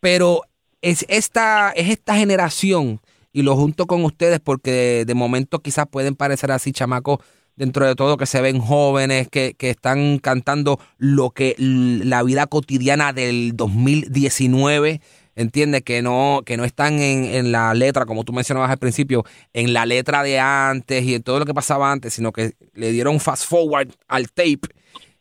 pero 0.00 0.42
es 0.82 1.04
esta, 1.08 1.72
es 1.72 1.90
esta 1.90 2.14
generación, 2.16 3.00
y 3.38 3.42
lo 3.42 3.54
junto 3.56 3.86
con 3.86 4.04
ustedes 4.04 4.40
porque 4.40 5.04
de 5.06 5.14
momento 5.14 5.60
quizás 5.60 5.86
pueden 5.88 6.16
parecer 6.16 6.50
así 6.50 6.72
chamacos 6.72 7.18
dentro 7.54 7.86
de 7.86 7.94
todo 7.94 8.16
que 8.16 8.26
se 8.26 8.40
ven 8.40 8.60
jóvenes, 8.60 9.28
que, 9.28 9.54
que 9.56 9.70
están 9.70 10.18
cantando 10.18 10.80
lo 10.96 11.30
que 11.30 11.54
la 11.58 12.22
vida 12.22 12.46
cotidiana 12.46 13.12
del 13.12 13.52
2019, 13.56 15.00
entiende 15.36 15.82
que 15.82 16.02
no, 16.02 16.42
que 16.44 16.56
no 16.56 16.64
están 16.64 16.94
en, 17.00 17.24
en 17.24 17.52
la 17.52 17.72
letra, 17.74 18.06
como 18.06 18.24
tú 18.24 18.32
mencionabas 18.32 18.70
al 18.70 18.78
principio, 18.78 19.24
en 19.52 19.72
la 19.72 19.86
letra 19.86 20.22
de 20.22 20.40
antes 20.40 21.04
y 21.04 21.14
en 21.14 21.22
todo 21.22 21.38
lo 21.38 21.44
que 21.46 21.54
pasaba 21.54 21.92
antes, 21.92 22.14
sino 22.14 22.32
que 22.32 22.52
le 22.74 22.90
dieron 22.92 23.20
fast 23.20 23.44
forward 23.48 23.88
al 24.08 24.28
tape 24.32 24.60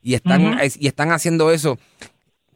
y 0.02 0.16
están, 0.16 0.42
es- 0.60 0.78
y 0.80 0.88
están 0.88 1.12
haciendo 1.12 1.52
eso. 1.52 1.78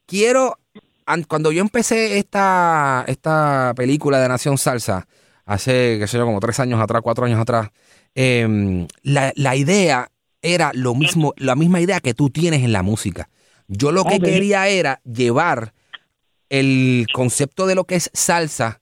Quiero, 0.05 0.57
an- 1.05 1.23
cuando 1.23 1.51
yo 1.51 1.61
empecé 1.61 2.17
esta, 2.17 3.03
esta 3.07 3.73
película 3.75 4.19
de 4.19 4.27
Nación 4.27 4.57
Salsa, 4.57 5.07
hace, 5.45 5.97
qué 5.99 6.07
sé 6.07 6.17
yo, 6.17 6.25
como 6.25 6.39
tres 6.39 6.59
años 6.59 6.79
atrás, 6.79 7.01
cuatro 7.03 7.25
años 7.25 7.39
atrás, 7.39 7.69
em, 8.15 8.87
la, 9.03 9.31
la 9.35 9.55
idea 9.55 10.11
era 10.41 10.71
lo 10.73 10.93
mismo, 10.95 11.33
la 11.37 11.55
misma 11.55 11.81
idea 11.81 11.99
que 11.99 12.13
tú 12.13 12.29
tienes 12.29 12.63
en 12.63 12.71
la 12.71 12.83
música. 12.83 13.29
Yo 13.67 13.91
lo 13.91 14.03
que 14.03 14.19
quería 14.33 14.67
era 14.67 15.01
llevar 15.05 15.73
el 16.49 17.05
concepto 17.13 17.65
de 17.67 17.75
lo 17.75 17.85
que 17.85 17.95
es 17.95 18.09
salsa 18.13 18.81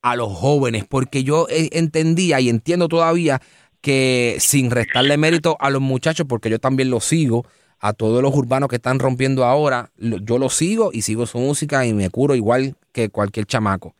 a 0.00 0.16
los 0.16 0.32
jóvenes, 0.32 0.84
porque 0.88 1.22
yo 1.24 1.46
eh, 1.50 1.68
entendía 1.72 2.40
y 2.40 2.48
entiendo 2.48 2.88
todavía 2.88 3.40
que 3.80 4.36
sin 4.40 4.70
restarle 4.70 5.16
mérito 5.16 5.56
a 5.60 5.70
los 5.70 5.82
muchachos, 5.82 6.26
porque 6.28 6.48
yo 6.50 6.58
también 6.58 6.90
los 6.90 7.04
sigo, 7.04 7.44
a 7.80 7.92
todos 7.92 8.22
los 8.22 8.32
urbanos 8.34 8.68
que 8.68 8.76
están 8.76 9.00
rompiendo 9.00 9.44
ahora, 9.44 9.90
lo- 9.96 10.18
yo 10.18 10.38
los 10.38 10.54
sigo 10.54 10.90
y 10.92 11.02
sigo 11.02 11.26
su 11.26 11.38
música 11.38 11.84
y 11.84 11.92
me 11.92 12.10
curo 12.10 12.34
igual 12.36 12.76
que 12.92 13.08
cualquier 13.08 13.44
chamaco. 13.46 13.94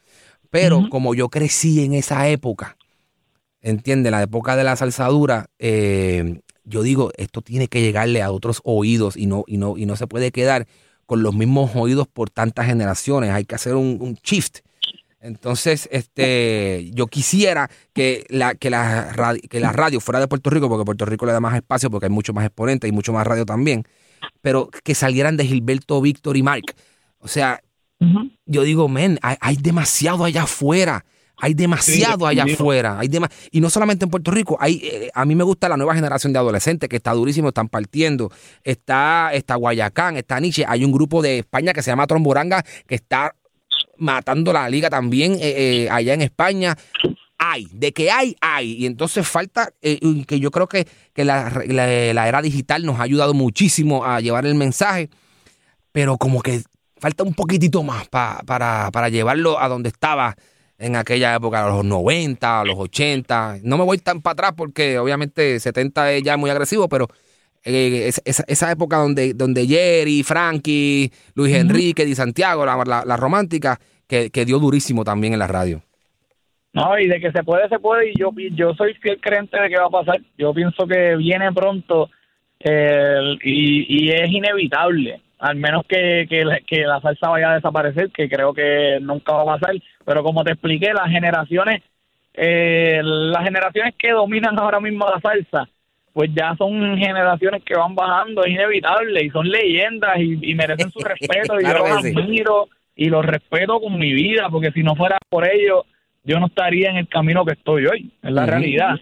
Pero 0.53 0.91
como 0.91 1.15
yo 1.15 1.31
crecí 1.31 1.83
en 1.83 1.95
esa 1.95 2.29
época, 2.29 2.77
entiende, 3.63 4.11
la 4.11 4.23
época 4.23 4.55
de 4.55 4.65
la 4.65 4.77
salsadura, 4.77 5.47
eh, 5.59 6.43
yo 6.65 6.83
digo, 6.83 7.11
esto 7.17 7.41
tiene 7.41 7.69
que 7.69 7.81
llegarle 7.81 8.21
a 8.21 8.31
otros 8.31 8.61
oídos 8.63 9.17
y 9.17 9.25
no, 9.25 9.45
y 9.47 9.57
no, 9.57 9.79
y 9.79 9.87
no 9.87 9.97
se 9.97 10.07
puede 10.07 10.31
quedar 10.31 10.67
con 11.07 11.23
los 11.23 11.35
mismos 11.35 11.71
oídos 11.75 12.07
por 12.07 12.29
tantas 12.29 12.67
generaciones. 12.67 13.31
Hay 13.31 13.47
que 13.47 13.55
hacer 13.55 13.77
un, 13.77 13.97
un 14.03 14.19
shift. 14.23 14.59
Entonces, 15.21 15.89
este, 15.91 16.91
yo 16.93 17.07
quisiera 17.07 17.71
que 17.95 18.27
la, 18.29 18.55
que, 18.55 18.69
la 18.69 19.11
radio, 19.11 19.41
que 19.49 19.59
la 19.59 19.73
radio 19.73 20.01
fuera 20.01 20.21
de 20.21 20.29
Puerto 20.29 20.51
Rico, 20.51 20.69
porque 20.69 20.85
Puerto 20.85 21.07
Rico 21.07 21.25
le 21.25 21.33
da 21.33 21.41
más 21.41 21.57
espacio, 21.57 21.91
porque 21.91 22.07
hay 22.07 22.13
mucho 22.13 22.35
más 22.35 22.45
exponentes 22.45 22.91
y 22.91 22.93
mucho 22.93 23.15
más 23.15 23.27
radio 23.27 23.47
también, 23.47 23.85
pero 24.43 24.69
que 24.85 24.95
salieran 24.95 25.39
de 25.39 25.47
Gilberto, 25.47 25.99
Víctor 26.03 26.37
y 26.37 26.43
Mark. 26.43 26.75
O 27.21 27.29
sea, 27.29 27.63
Yo 28.47 28.63
digo, 28.63 28.89
men, 28.89 29.19
hay, 29.23 29.37
hay 29.41 29.57
demasiado 29.57 30.25
allá 30.25 30.43
afuera. 30.45 31.05
Hay 31.39 31.55
demasiado 31.55 32.27
allá 32.27 32.45
afuera. 32.55 32.99
Hay 33.01 33.09
dema- 33.09 33.31
y 33.51 33.61
no 33.61 33.69
solamente 33.71 34.05
en 34.05 34.11
Puerto 34.11 34.31
Rico. 34.31 34.57
Hay, 34.61 34.81
eh, 34.85 35.11
a 35.13 35.25
mí 35.25 35.35
me 35.35 35.43
gusta 35.43 35.69
la 35.69 35.77
nueva 35.77 35.95
generación 35.95 36.33
de 36.33 36.39
adolescentes 36.39 36.89
que 36.89 36.97
está 36.97 37.13
durísimo, 37.15 37.49
están 37.49 37.69
partiendo. 37.69 38.31
Está, 38.63 39.31
está 39.33 39.57
Guayacán, 39.57 40.17
está 40.17 40.39
Nietzsche. 40.39 40.65
Hay 40.69 40.85
un 40.85 40.93
grupo 40.93 41.21
de 41.23 41.39
España 41.41 41.73
que 41.73 41.83
se 41.83 41.91
llama 41.91 42.07
Tromboranga 42.07 42.63
que 42.87 42.95
está 42.95 43.35
matando 43.99 44.53
la 44.53 44.69
liga 44.69 44.89
también 44.91 45.33
eh, 45.35 45.85
eh, 45.85 45.89
allá 45.91 46.15
en 46.15 46.23
España. 46.23 46.77
Hay, 47.39 47.67
de 47.73 47.93
que 47.93 48.11
hay, 48.11 48.37
hay. 48.41 48.73
Y 48.75 48.87
entonces 48.87 49.27
falta, 49.27 49.71
eh, 49.83 49.99
que 50.29 50.39
yo 50.39 50.51
creo 50.53 50.69
que, 50.69 50.87
que 51.13 51.25
la, 51.25 51.51
la- 51.67 52.13
la 52.15 52.29
era 52.29 52.41
digital 52.41 52.85
nos 52.87 53.01
ha 53.01 53.03
ayudado 53.03 53.35
muchísimo 53.35 54.05
a 54.05 54.21
llevar 54.21 54.47
el 54.47 54.55
mensaje, 54.55 55.11
pero 55.91 56.19
como 56.19 56.41
que 56.41 56.63
falta 57.03 57.25
un 57.25 57.35
poquitito 57.35 57.83
más 57.83 58.09
pa- 58.09 58.41
para, 58.47 58.89
para 58.93 59.09
llevarlo 59.11 59.59
a 59.61 59.69
donde 59.69 59.89
estaba 59.91 60.37
en 60.79 60.95
aquella 60.97 61.35
época, 61.35 61.65
a 61.65 61.69
los 61.69 61.85
90, 61.85 62.61
a 62.61 62.65
los 62.65 62.77
80. 62.79 63.59
No 63.65 63.77
me 63.77 63.85
voy 63.85 63.99
tan 63.99 64.23
para 64.23 64.33
atrás 64.35 64.53
porque 64.57 64.99
obviamente 64.99 65.59
70 65.61 66.13
es 66.13 66.23
ya 66.23 66.37
muy 66.37 66.49
agresivo, 66.51 66.89
pero 66.89 67.09
eh, 67.65 68.05
es- 68.09 68.23
esa, 68.25 68.45
esa 68.47 68.71
época 68.71 68.97
donde, 68.99 69.35
donde 69.35 69.67
Jerry, 69.67 70.23
Frankie, 70.23 71.13
Luis 71.35 71.55
Enrique, 71.57 72.05
Di 72.07 72.15
Santiago, 72.15 72.65
la, 72.65 72.77
la- 72.87 73.05
la 73.05 73.17
romántica, 73.17 73.79
que, 74.07 74.31
que 74.31 74.45
dio 74.45 74.59
durísimo 74.61 75.05
también 75.05 75.33
en 75.33 75.39
la 75.41 75.47
radio. 75.49 75.83
No, 76.75 76.99
y 76.99 77.07
de 77.07 77.21
que 77.21 77.31
se 77.33 77.43
puede, 77.45 77.69
se 77.69 77.79
puede, 77.79 78.11
y 78.11 78.15
yo, 78.19 78.31
yo 78.55 78.73
soy 78.75 78.95
fiel 78.95 79.21
creyente 79.21 79.61
de 79.61 79.69
que 79.69 79.77
va 79.77 79.87
a 79.87 79.91
pasar. 79.91 80.21
Yo 80.39 80.55
pienso 80.55 80.87
que 80.87 81.17
viene 81.17 81.53
pronto 81.53 82.09
eh, 82.61 83.37
y, 83.45 84.07
y 84.07 84.11
es 84.11 84.31
inevitable, 84.31 85.21
al 85.43 85.57
menos 85.57 85.85
que, 85.89 86.27
que, 86.31 86.45
la- 86.45 86.61
que 86.61 86.83
la 86.87 87.01
salsa 87.01 87.29
vaya 87.29 87.51
a 87.51 87.55
desaparecer, 87.57 88.11
que 88.11 88.29
creo 88.29 88.55
que 88.55 88.99
nunca 89.03 89.33
va 89.33 89.43
a 89.43 89.59
pasar. 89.59 89.75
Pero 90.05 90.23
como 90.23 90.45
te 90.45 90.53
expliqué, 90.53 90.93
las 90.95 91.09
generaciones, 91.11 91.83
eh, 92.35 93.01
las 93.03 93.43
generaciones 93.45 93.95
que 93.99 94.13
dominan 94.13 94.59
ahora 94.59 94.79
mismo 94.81 95.05
la 95.07 95.21
salsa, 95.21 95.69
pues 96.13 96.31
ya 96.35 96.55
son 96.57 96.97
generaciones 96.97 97.63
que 97.65 97.75
van 97.75 97.95
bajando, 97.95 98.45
es 98.45 98.53
inevitable, 98.53 99.25
y 99.25 99.31
son 99.31 99.49
leyendas 99.49 100.17
y, 100.19 100.39
y 100.51 100.55
merecen 100.55 100.91
su 100.93 101.01
respeto, 101.05 101.59
y 101.61 101.65
Claro 101.65 101.87
yo 101.87 101.95
los 101.95 102.03
sí. 102.03 102.15
admiro 102.17 102.69
y 102.95 103.09
los 103.09 103.25
respeto 103.25 103.81
con 103.81 103.99
mi 103.99 104.13
vida, 104.13 104.49
porque 104.51 104.71
si 104.71 104.83
no 104.83 104.95
fuera 104.95 105.19
por 105.29 105.49
ellos, 105.49 105.83
yo 106.25 106.39
no 106.39 106.47
estaría 106.47 106.89
en 106.91 106.99
el 106.99 107.09
camino 107.09 107.45
que 107.45 107.55
estoy 107.55 107.87
hoy, 107.87 108.13
es 108.23 108.31
la 108.31 108.47
realidad. 108.47 108.95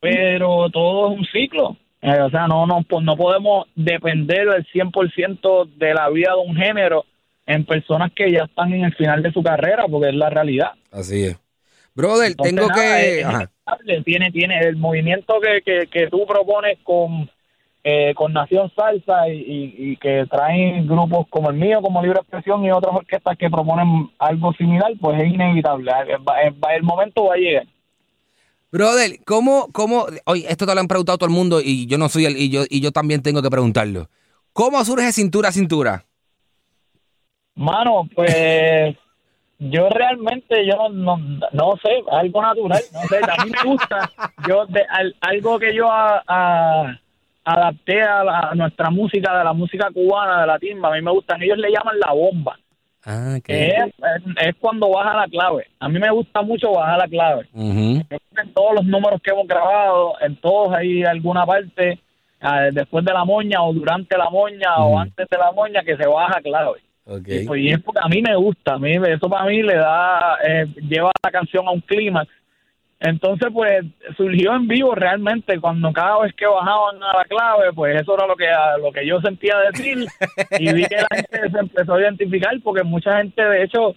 Pero 0.00 0.68
todo 0.70 1.10
es 1.12 1.18
un 1.18 1.24
ciclo. 1.26 1.76
Eh, 2.02 2.20
o 2.20 2.30
sea, 2.30 2.46
no, 2.46 2.66
no, 2.66 2.82
po- 2.82 3.00
no 3.00 3.16
podemos 3.16 3.66
depender 3.74 4.48
del 4.48 4.66
100% 4.66 5.64
de 5.76 5.94
la 5.94 6.08
vida 6.10 6.32
de 6.32 6.48
un 6.48 6.54
género 6.56 7.04
en 7.46 7.64
personas 7.64 8.12
que 8.12 8.30
ya 8.30 8.44
están 8.44 8.72
en 8.72 8.84
el 8.84 8.94
final 8.94 9.22
de 9.22 9.32
su 9.32 9.42
carrera, 9.42 9.86
porque 9.90 10.08
es 10.10 10.14
la 10.14 10.30
realidad. 10.30 10.72
Así 10.92 11.24
es. 11.24 11.40
Brother, 11.94 12.28
Entonces, 12.32 12.54
tengo 12.56 12.68
nada, 12.68 12.98
que... 13.00 13.20
es. 13.20 14.04
Tiene, 14.04 14.30
tiene 14.30 14.58
el 14.60 14.76
movimiento 14.76 15.40
que, 15.40 15.62
que, 15.62 15.86
que 15.86 16.08
tú 16.08 16.26
propones 16.26 16.78
con, 16.84 17.28
eh, 17.82 18.12
con 18.14 18.32
Nación 18.32 18.70
Salsa 18.76 19.28
y, 19.28 19.38
y- 19.38 19.74
y 19.92 19.96
que 19.96 20.24
traen 20.30 20.86
grupos 20.86 21.26
como 21.30 21.50
el 21.50 21.56
mío, 21.56 21.80
como 21.80 22.02
Libre 22.02 22.20
Expresión 22.20 22.64
y 22.64 22.70
otras 22.70 22.94
orquestas 22.94 23.36
que 23.38 23.48
proponen 23.50 24.08
algo 24.18 24.52
similar, 24.52 24.92
pues 25.00 25.20
es 25.20 25.32
inevitable. 25.32 25.90
Va- 25.90 26.74
El 26.74 26.82
momento 26.82 27.24
va 27.24 27.34
a 27.34 27.38
llegar. 27.38 27.64
Brother, 28.80 29.20
¿cómo, 29.24 29.68
cómo, 29.72 30.04
oye, 30.26 30.44
esto 30.50 30.66
te 30.66 30.74
lo 30.74 30.80
han 30.82 30.86
preguntado 30.86 31.16
todo 31.16 31.28
el 31.30 31.34
mundo 31.34 31.62
y 31.64 31.86
yo 31.86 31.96
no 31.96 32.10
soy 32.10 32.26
el, 32.26 32.36
y 32.36 32.50
yo, 32.50 32.64
y 32.68 32.82
yo 32.82 32.92
también 32.92 33.22
tengo 33.22 33.40
que 33.40 33.48
preguntarlo. 33.48 34.10
¿Cómo 34.52 34.84
surge 34.84 35.12
cintura 35.12 35.48
a 35.48 35.52
cintura? 35.52 36.04
Mano, 37.54 38.06
pues 38.14 38.94
yo 39.58 39.88
realmente 39.88 40.66
yo 40.66 40.90
no, 40.90 41.16
no, 41.16 41.38
no 41.52 41.72
sé, 41.82 41.88
algo 42.10 42.42
natural, 42.42 42.82
no 42.92 43.00
sé, 43.08 43.16
a 43.16 43.44
mí 43.46 43.50
me 43.50 43.70
gusta, 43.70 44.10
yo 44.46 44.66
de, 44.66 44.82
al- 44.90 45.16
algo 45.22 45.58
que 45.58 45.74
yo 45.74 45.90
a- 45.90 46.22
a- 46.26 47.00
adapté 47.44 48.02
a, 48.02 48.24
la- 48.24 48.40
a 48.50 48.54
nuestra 48.54 48.90
música, 48.90 49.38
de 49.38 49.44
la 49.44 49.54
música 49.54 49.88
cubana, 49.90 50.42
de 50.42 50.46
la 50.48 50.58
timba, 50.58 50.90
a 50.90 50.96
mí 50.96 51.00
me 51.00 51.12
gustan, 51.12 51.42
ellos 51.42 51.56
le 51.56 51.70
llaman 51.70 51.98
la 51.98 52.12
bomba, 52.12 52.58
Ah, 53.08 53.36
es, 53.54 53.94
es- 53.94 54.48
es 54.48 54.54
cuando 54.60 54.90
baja 54.90 55.16
la 55.16 55.26
clave, 55.28 55.66
a 55.78 55.88
mí 55.88 55.98
me 56.00 56.10
gusta 56.10 56.42
mucho 56.42 56.72
bajar 56.72 56.98
la 56.98 57.06
clave, 57.08 57.46
en 58.42 58.52
todos 58.52 58.74
los 58.74 58.84
números 58.84 59.20
que 59.22 59.30
hemos 59.30 59.46
grabado, 59.46 60.14
en 60.20 60.34
todos 60.36 60.74
hay 60.74 61.04
alguna 61.04 61.46
parte, 61.46 62.00
ah, 62.40 62.62
después 62.72 63.04
de 63.04 63.12
la 63.12 63.24
moña 63.24 63.62
o 63.62 63.72
durante 63.72 64.18
la 64.18 64.28
moña 64.28 64.76
o 64.78 64.98
antes 64.98 65.26
de 65.28 65.38
la 65.38 65.52
moña 65.52 65.82
que 65.82 65.96
se 65.96 66.06
baja 66.06 66.40
clave. 66.42 66.80
Y, 67.42 67.46
pues, 67.46 67.60
y 67.60 67.68
es 67.68 67.80
porque 67.80 68.00
a 68.02 68.08
mí 68.08 68.20
me 68.20 68.34
gusta, 68.34 68.74
a 68.74 68.78
mí 68.78 68.96
eso 68.96 69.28
para 69.30 69.44
mí 69.44 69.62
le 69.62 69.76
da, 69.76 70.38
eh, 70.44 70.66
lleva 70.88 71.12
la 71.24 71.30
canción 71.30 71.66
a 71.68 71.70
un 71.70 71.80
clímax. 71.82 72.28
Entonces, 73.06 73.48
pues 73.52 73.84
surgió 74.16 74.54
en 74.54 74.66
vivo 74.66 74.94
realmente 74.94 75.60
cuando 75.60 75.92
cada 75.92 76.22
vez 76.22 76.34
que 76.34 76.46
bajaban 76.46 77.00
a 77.02 77.18
la 77.18 77.24
clave, 77.24 77.72
pues 77.72 78.00
eso 78.00 78.14
era 78.16 78.26
lo 78.26 78.34
que 78.34 78.48
lo 78.82 78.90
que 78.90 79.06
yo 79.06 79.20
sentía 79.20 79.58
decir 79.70 80.06
y 80.58 80.72
vi 80.72 80.84
que 80.86 80.96
la 80.96 81.16
gente 81.16 81.50
se 81.50 81.58
empezó 81.58 81.94
a 81.94 82.00
identificar 82.00 82.52
porque 82.64 82.82
mucha 82.82 83.18
gente, 83.18 83.42
de 83.42 83.62
hecho, 83.62 83.94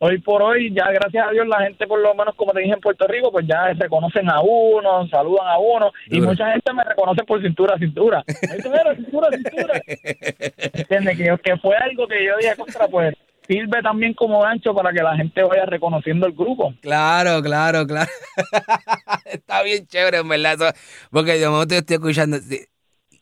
hoy 0.00 0.18
por 0.18 0.42
hoy, 0.42 0.70
ya 0.74 0.90
gracias 0.90 1.26
a 1.26 1.30
Dios, 1.30 1.46
la 1.46 1.62
gente, 1.62 1.86
por 1.86 2.00
lo 2.00 2.14
menos 2.14 2.34
como 2.34 2.52
te 2.52 2.60
dije 2.60 2.74
en 2.74 2.80
Puerto 2.80 3.06
Rico, 3.06 3.32
pues 3.32 3.46
ya 3.46 3.72
reconocen 3.72 4.28
a 4.30 4.42
uno, 4.42 5.08
saludan 5.08 5.46
a 5.46 5.58
uno 5.58 5.90
y 6.10 6.20
mucha 6.20 6.52
gente 6.52 6.74
me 6.74 6.84
reconoce 6.84 7.24
por 7.24 7.40
cintura 7.40 7.78
cintura. 7.78 8.22
Ahí 8.52 8.60
cintura 8.96 9.30
cintura. 9.30 9.80
¿Entiendes? 10.74 11.16
Que, 11.16 11.38
que 11.42 11.56
fue 11.56 11.74
algo 11.76 12.06
que 12.06 12.22
yo 12.22 12.36
dije 12.36 12.54
contra, 12.56 12.86
pues 12.88 13.14
sirve 13.46 13.82
también 13.82 14.14
como 14.14 14.40
gancho 14.40 14.74
para 14.74 14.92
que 14.92 15.02
la 15.02 15.16
gente 15.16 15.42
vaya 15.42 15.66
reconociendo 15.66 16.26
el 16.26 16.32
grupo. 16.32 16.74
Claro, 16.80 17.42
claro, 17.42 17.86
claro. 17.86 18.10
Está 19.24 19.62
bien 19.62 19.86
chévere, 19.86 20.18
en 20.18 20.28
verdad. 20.28 20.74
porque 21.10 21.38
de 21.38 21.48
momento 21.48 21.74
estoy 21.74 21.94
escuchando. 21.94 22.38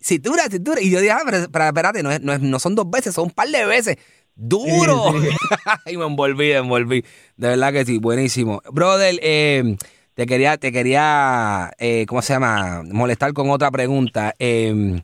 Cintura, 0.00 0.44
cintura. 0.50 0.80
Y 0.80 0.90
yo 0.90 1.00
dije, 1.00 1.12
ah, 1.12 1.22
pero, 1.24 1.66
espérate, 1.66 2.02
no, 2.02 2.18
no, 2.18 2.38
no, 2.38 2.58
son 2.58 2.74
dos 2.74 2.88
veces, 2.90 3.14
son 3.14 3.24
un 3.24 3.30
par 3.30 3.48
de 3.48 3.66
veces. 3.66 3.96
¡Duro! 4.34 5.12
y 5.86 5.96
me 5.96 6.06
envolví, 6.06 6.48
me 6.48 6.56
envolví. 6.56 7.04
De 7.36 7.48
verdad 7.48 7.72
que 7.72 7.84
sí, 7.84 7.98
buenísimo. 7.98 8.62
Brother, 8.72 9.18
eh, 9.22 9.76
te 10.14 10.26
quería, 10.26 10.56
te 10.56 10.72
quería, 10.72 11.70
eh, 11.78 12.06
¿cómo 12.08 12.22
se 12.22 12.32
llama? 12.32 12.82
Molestar 12.84 13.32
con 13.34 13.50
otra 13.50 13.70
pregunta. 13.70 14.34
Eh, 14.38 15.02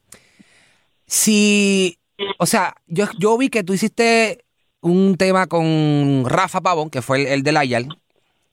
si, 1.07 1.99
o 2.39 2.47
sea, 2.47 2.75
yo, 2.87 3.07
yo 3.19 3.37
vi 3.37 3.49
que 3.49 3.63
tú 3.63 3.75
hiciste 3.75 4.46
un 4.87 5.17
tema 5.17 5.47
con 5.47 6.25
Rafa 6.27 6.61
Pavón, 6.61 6.91
que 6.91 7.03
fue 7.03 7.33
el, 7.33 7.43
del 7.43 7.57
Ayal. 7.57 7.89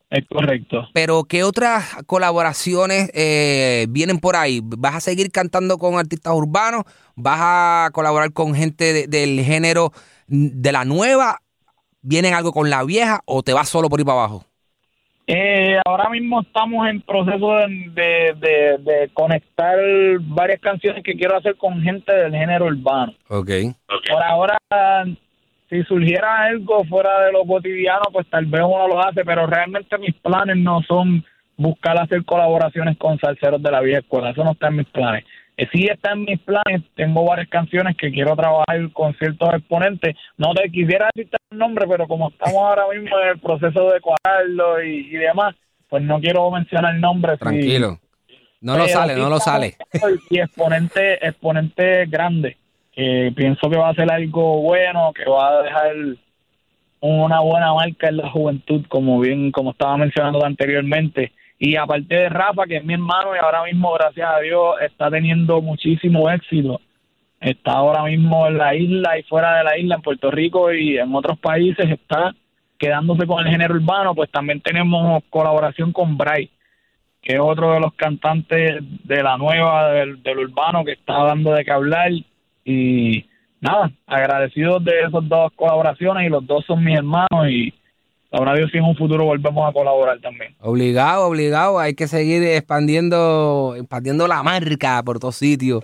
Es 0.10 0.28
correcto. 0.28 0.88
Pero, 0.94 1.24
¿qué 1.24 1.44
otras 1.44 1.96
colaboraciones 2.06 3.10
eh, 3.16 3.88
vienen 3.90 4.20
por 4.20 4.36
ahí? 4.36 4.62
¿Vas 4.64 4.96
a 4.96 5.00
seguir 5.00 5.32
cantando 5.32 5.78
con 5.78 5.98
artistas 5.98 6.34
urbanos? 6.34 6.84
¿Vas 7.16 7.40
a 7.42 7.90
colaborar 7.94 8.32
con 8.32 8.54
gente 8.54 9.08
del 9.08 9.42
género 9.42 9.92
de 10.28 10.72
la 10.72 10.86
nueva? 10.86 11.40
¿Vienen 12.02 12.34
algo 12.34 12.52
con 12.52 12.70
la 12.70 12.84
vieja 12.84 13.22
o 13.26 13.42
te 13.42 13.54
vas 13.54 13.70
solo 13.70 13.90
por 13.90 14.00
ir 14.00 14.06
para 14.06 14.20
abajo? 14.20 14.46
Eh, 15.26 15.78
ahora 15.86 16.10
mismo 16.10 16.42
estamos 16.42 16.88
en 16.88 17.02
proceso 17.02 17.56
de, 17.96 18.36
de, 18.84 19.10
conectar 19.14 19.78
varias 20.20 20.60
canciones 20.60 21.02
que 21.02 21.14
quiero 21.14 21.38
hacer 21.38 21.56
con 21.56 21.82
gente 21.82 22.14
del 22.14 22.34
género 22.34 22.66
urbano. 22.66 23.14
Ok. 23.30 23.50
Por 23.88 24.22
ahora 24.22 24.58
si 25.74 25.84
surgiera 25.86 26.44
algo 26.44 26.84
fuera 26.86 27.26
de 27.26 27.32
lo 27.32 27.46
cotidiano, 27.46 28.04
pues 28.12 28.28
tal 28.30 28.46
vez 28.46 28.62
uno 28.62 28.88
lo 28.88 29.04
hace, 29.04 29.26
pero 29.26 29.48
realmente 29.48 29.98
mis 29.98 30.14
planes 30.16 30.58
no 30.58 30.84
son 30.84 31.26
buscar 31.58 32.00
hacer 32.00 32.24
colaboraciones 32.26 32.96
con 32.98 33.18
salseros 33.18 33.62
de 33.62 33.72
la 33.72 33.82
vieja 33.82 34.00
escuela, 34.00 34.30
eso 34.30 34.44
no 34.44 34.52
está 34.52 34.68
en 34.68 34.76
mis 34.78 34.88
planes. 34.88 35.26
Eh, 35.58 35.68
sí 35.72 35.88
está 35.90 36.12
en 36.14 36.26
mis 36.26 36.40
planes, 36.40 36.84
tengo 36.96 37.26
varias 37.26 37.48
canciones 37.50 37.98
que 37.98 38.12
quiero 38.12 38.36
trabajar 38.36 38.92
con 38.92 39.16
ciertos 39.16 39.50
exponentes. 39.54 40.16
No 40.38 40.54
te 40.54 40.70
quisiera 40.70 41.10
decirte 41.14 41.38
el 41.50 41.58
nombre, 41.58 41.86
pero 41.88 42.08
como 42.08 42.30
estamos 42.30 42.56
ahora 42.56 42.84
mismo 42.94 43.20
en 43.20 43.30
el 43.30 43.40
proceso 43.40 43.92
de 43.92 44.00
cuadrarlo 44.00 44.84
y, 44.84 45.10
demás, 45.10 45.56
pues 45.90 46.04
no 46.04 46.20
quiero 46.20 46.50
mencionar 46.52 46.94
el 46.94 47.02
nombre. 47.02 47.38
Tranquilo. 47.38 48.00
no 48.62 48.78
lo 48.78 48.88
sale, 48.88 49.16
no 49.16 49.30
lo 49.30 49.40
sale. 49.40 49.76
Y 50.30 50.40
exponente, 50.40 51.26
exponente 51.26 52.06
grande 52.06 52.58
pienso 52.96 53.70
que 53.70 53.78
va 53.78 53.90
a 53.90 53.96
ser 53.96 54.12
algo 54.12 54.62
bueno, 54.62 55.12
que 55.14 55.30
va 55.30 55.50
a 55.50 55.64
dejar 55.64 55.96
una 57.00 57.42
buena 57.42 57.74
marca 57.74 58.08
en 58.08 58.18
la 58.18 58.30
juventud, 58.30 58.86
como 58.88 59.20
bien, 59.20 59.52
como 59.52 59.72
estaba 59.72 59.98
mencionando 59.98 60.46
anteriormente. 60.46 61.34
Y 61.60 61.76
aparte 61.76 62.16
de 62.16 62.30
Rafa, 62.30 62.66
que 62.66 62.78
es 62.78 62.86
mi 62.86 62.94
hermano 62.94 63.36
y 63.36 63.40
ahora 63.40 63.64
mismo, 63.64 63.92
gracias 63.94 64.30
a 64.30 64.40
Dios, 64.40 64.76
está 64.82 65.10
teniendo 65.12 65.62
muchísimo 65.62 66.30
éxito. 66.30 66.80
Está 67.42 67.74
ahora 67.74 68.04
mismo 68.04 68.48
en 68.48 68.58
la 68.58 68.74
isla 68.74 69.18
y 69.18 69.24
fuera 69.24 69.58
de 69.58 69.64
la 69.66 69.78
isla, 69.78 69.96
en 69.96 70.02
Puerto 70.02 70.32
Rico 70.32 70.72
y 70.72 70.98
en 70.98 71.14
otros 71.14 71.38
países, 71.40 71.90
está 71.90 72.34
quedándose 72.78 73.28
con 73.28 73.46
el 73.46 73.52
género 73.52 73.76
urbano, 73.76 74.16
pues 74.16 74.30
también 74.32 74.62
tenemos 74.62 75.24
colaboración 75.30 75.92
con 75.92 76.18
Bray, 76.18 76.50
que 77.22 77.34
es 77.36 77.40
otro 77.40 77.74
de 77.74 77.82
los 77.82 77.94
cantantes 77.96 78.78
de 79.04 79.24
la 79.24 79.38
nueva, 79.38 79.90
del, 79.92 80.24
del 80.24 80.40
urbano, 80.40 80.86
que 80.86 80.94
está 80.94 81.22
dando 81.24 81.54
de 81.54 81.66
qué 81.66 81.72
hablar 81.72 82.12
y 82.66 83.26
nada, 83.62 83.92
agradecidos 84.06 84.84
de 84.84 85.02
esas 85.02 85.28
dos 85.28 85.52
colaboraciones 85.56 86.28
y 86.28 86.30
los 86.30 86.46
dos 86.46 86.66
son 86.66 86.84
mis 86.84 86.98
hermanos 86.98 87.50
y 87.50 87.74
ahora 88.32 88.56
Dios 88.56 88.70
si 88.72 88.78
en 88.78 88.84
un 88.84 88.96
futuro 88.96 89.26
volvemos 89.26 89.70
a 89.70 89.74
colaborar 89.74 90.20
también. 90.20 90.56
Obligado, 90.60 91.28
obligado, 91.28 91.80
hay 91.80 91.96
que 91.96 92.08
seguir 92.08 92.44
expandiendo, 92.44 93.76
expandiendo 93.78 94.28
la 94.28 94.44
marca 94.44 95.02
por 95.04 95.20
todos 95.20 95.36
sitios. 95.36 95.84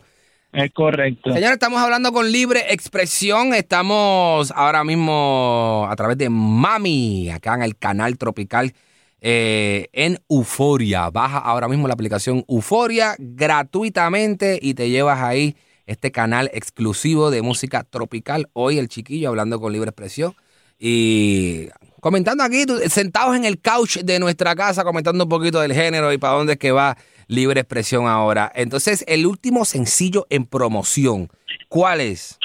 Es 0.51 0.71
correcto. 0.71 1.31
Señores, 1.31 1.53
estamos 1.53 1.79
hablando 1.79 2.11
con 2.11 2.31
Libre 2.31 2.73
Expresión. 2.73 3.53
Estamos 3.53 4.51
ahora 4.55 4.83
mismo 4.83 5.85
a 5.87 5.95
través 5.95 6.17
de 6.17 6.29
Mami, 6.29 7.29
acá 7.29 7.53
en 7.53 7.61
el 7.61 7.77
canal 7.77 8.17
Tropical, 8.17 8.73
eh, 9.21 9.89
en 9.93 10.17
Euforia. 10.27 11.11
Baja 11.11 11.37
ahora 11.37 11.67
mismo 11.67 11.87
la 11.87 11.93
aplicación 11.93 12.43
Euforia 12.47 13.15
gratuitamente 13.19 14.57
y 14.59 14.73
te 14.73 14.89
llevas 14.89 15.21
ahí 15.21 15.55
este 15.89 16.11
canal 16.11 16.51
exclusivo 16.53 17.31
de 17.31 17.41
música 17.41 17.83
tropical. 17.83 18.47
Hoy 18.53 18.77
el 18.77 18.89
chiquillo 18.89 19.29
hablando 19.29 19.59
con 19.59 19.73
libre 19.73 19.89
expresión 19.89 20.35
y 20.77 21.67
comentando 21.99 22.43
aquí, 22.43 22.63
sentados 22.87 23.35
en 23.35 23.43
el 23.43 23.59
couch 23.59 23.97
de 23.97 24.19
nuestra 24.19 24.55
casa, 24.55 24.83
comentando 24.83 25.23
un 25.23 25.29
poquito 25.29 25.59
del 25.59 25.73
género 25.73 26.13
y 26.13 26.19
para 26.19 26.35
dónde 26.35 26.53
es 26.53 26.59
que 26.59 26.71
va 26.71 26.95
libre 27.27 27.61
expresión 27.61 28.07
ahora. 28.07 28.51
Entonces, 28.53 29.03
el 29.07 29.25
último 29.25 29.65
sencillo 29.65 30.27
en 30.29 30.45
promoción, 30.45 31.29
¿cuál 31.69 32.01
es? 32.01 32.37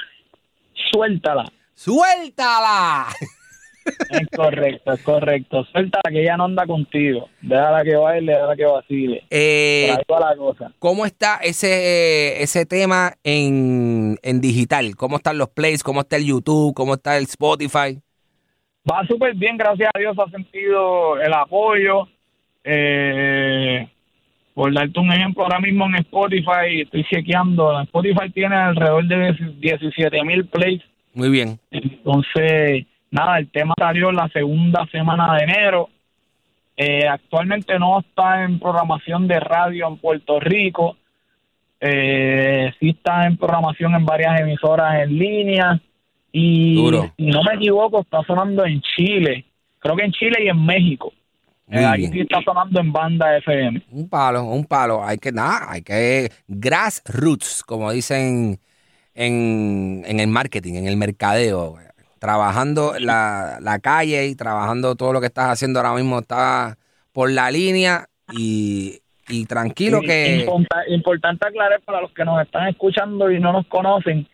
Suéltala. 0.91 1.45
¡Suéltala! 1.75 3.09
Es 4.11 4.29
correcto, 4.35 4.93
es 4.93 5.03
correcto. 5.03 5.65
Suelta 5.65 6.01
que 6.09 6.23
ella 6.23 6.37
no 6.37 6.45
anda 6.45 6.67
contigo. 6.67 7.29
Déjala 7.43 7.85
que 7.85 7.97
baile, 7.97 8.33
déjala 8.33 8.57
que 8.57 8.65
vacile. 8.65 9.23
Eh, 9.31 9.95
la 10.09 10.37
cosa. 10.37 10.73
¿Cómo 10.79 11.05
está 11.05 11.37
ese, 11.43 12.43
ese 12.43 12.67
tema 12.67 13.15
en, 13.23 14.19
en 14.23 14.41
digital? 14.41 14.97
¿Cómo 14.97 15.17
están 15.17 15.39
los 15.39 15.49
plays? 15.51 15.83
¿Cómo 15.83 16.01
está 16.01 16.17
el 16.17 16.27
YouTube? 16.27 16.75
¿Cómo 16.75 16.95
está 16.95 17.17
el 17.17 17.25
Spotify? 17.25 18.01
Va 18.91 19.07
súper 19.07 19.35
bien, 19.35 19.57
gracias 19.57 19.91
a 19.95 19.99
Dios 19.99 20.17
ha 20.19 20.31
sentido 20.31 21.19
el 21.21 21.33
apoyo. 21.33 22.07
Eh, 22.65 23.89
por 24.55 24.73
darte 24.73 25.01
un 25.01 25.13
ejemplo, 25.13 25.43
ahora 25.43 25.59
mismo 25.59 25.87
en 25.87 25.97
Spotify 25.97 26.83
estoy 26.83 27.05
chequeando, 27.05 27.81
Spotify 27.83 28.31
tiene 28.33 28.55
alrededor 28.55 29.07
de 29.07 29.37
17 29.61 30.25
mil 30.25 30.47
plays. 30.47 30.83
Muy 31.13 31.31
bien. 31.31 31.59
Entonces, 31.71 32.87
nada, 33.15 33.39
el 33.39 33.49
tema 33.51 33.75
salió 33.79 34.13
la 34.13 34.29
segunda 34.29 34.87
semana 34.91 35.35
de 35.37 35.45
enero. 35.45 35.89
Eh, 36.77 37.07
actualmente 37.07 37.79
no 37.79 38.01
está 38.01 38.43
en 38.43 38.59
programación 38.59 39.29
de 39.29 39.39
radio 39.39 39.87
en 39.89 39.99
Puerto 39.99 40.41
Rico. 40.41 40.97
Eh, 41.81 42.73
sí 42.81 42.91
está 42.91 43.27
en 43.27 43.37
programación 43.37 43.95
en 43.95 44.05
varias 44.05 44.41
emisoras 44.41 45.01
en 45.03 45.17
línea. 45.17 45.81
Y 46.33 46.75
si 47.17 47.27
no 47.27 47.43
me 47.45 47.55
equivoco, 47.55 48.01
está 48.01 48.23
sonando 48.27 48.67
en 48.67 48.83
Chile. 48.83 49.45
Creo 49.79 49.95
que 49.95 50.05
en 50.05 50.13
Chile 50.13 50.39
y 50.45 50.49
en 50.49 50.67
México. 50.67 51.13
Eh, 51.71 52.11
sí 52.13 52.21
está 52.21 52.43
sonando 52.43 52.81
en 52.81 52.93
banda 52.93 53.37
FM. 53.39 53.83
Un 53.93 54.09
palo, 54.09 54.45
un 54.45 54.65
palo. 54.65 55.05
Hay 55.05 55.19
que, 55.19 55.31
nada, 55.31 55.67
hay 55.69 55.83
que. 55.83 56.33
Grassroots, 56.49 57.63
como 57.63 57.93
dicen 57.93 58.59
en, 59.15 60.03
en 60.05 60.21
el 60.21 60.27
marketing, 60.27 60.75
en 60.75 60.89
el 60.89 60.97
mercadeo 60.97 61.79
trabajando 62.25 62.95
la, 62.99 63.59
la 63.61 63.79
calle 63.81 64.29
y 64.29 64.35
trabajando 64.35 64.95
todo 64.95 65.13
lo 65.13 65.21
que 65.21 65.27
estás 65.27 65.51
haciendo 65.51 65.79
ahora 65.79 65.93
mismo, 65.93 66.21
está 66.21 66.79
por 67.13 67.31
la 67.31 67.51
línea 67.51 68.07
y, 68.33 69.03
tranquilo 69.47 70.01
que... 70.01 70.47
Importante 70.89 71.47
aclarar 71.47 71.83
para 71.83 72.01
los 72.01 72.13
que 72.13 72.25
nos 72.25 72.41
están 72.41 72.69
escuchando 72.69 73.31
y 73.31 73.39
no 73.39 73.53
nos 73.53 73.67
conocen, 73.67 74.27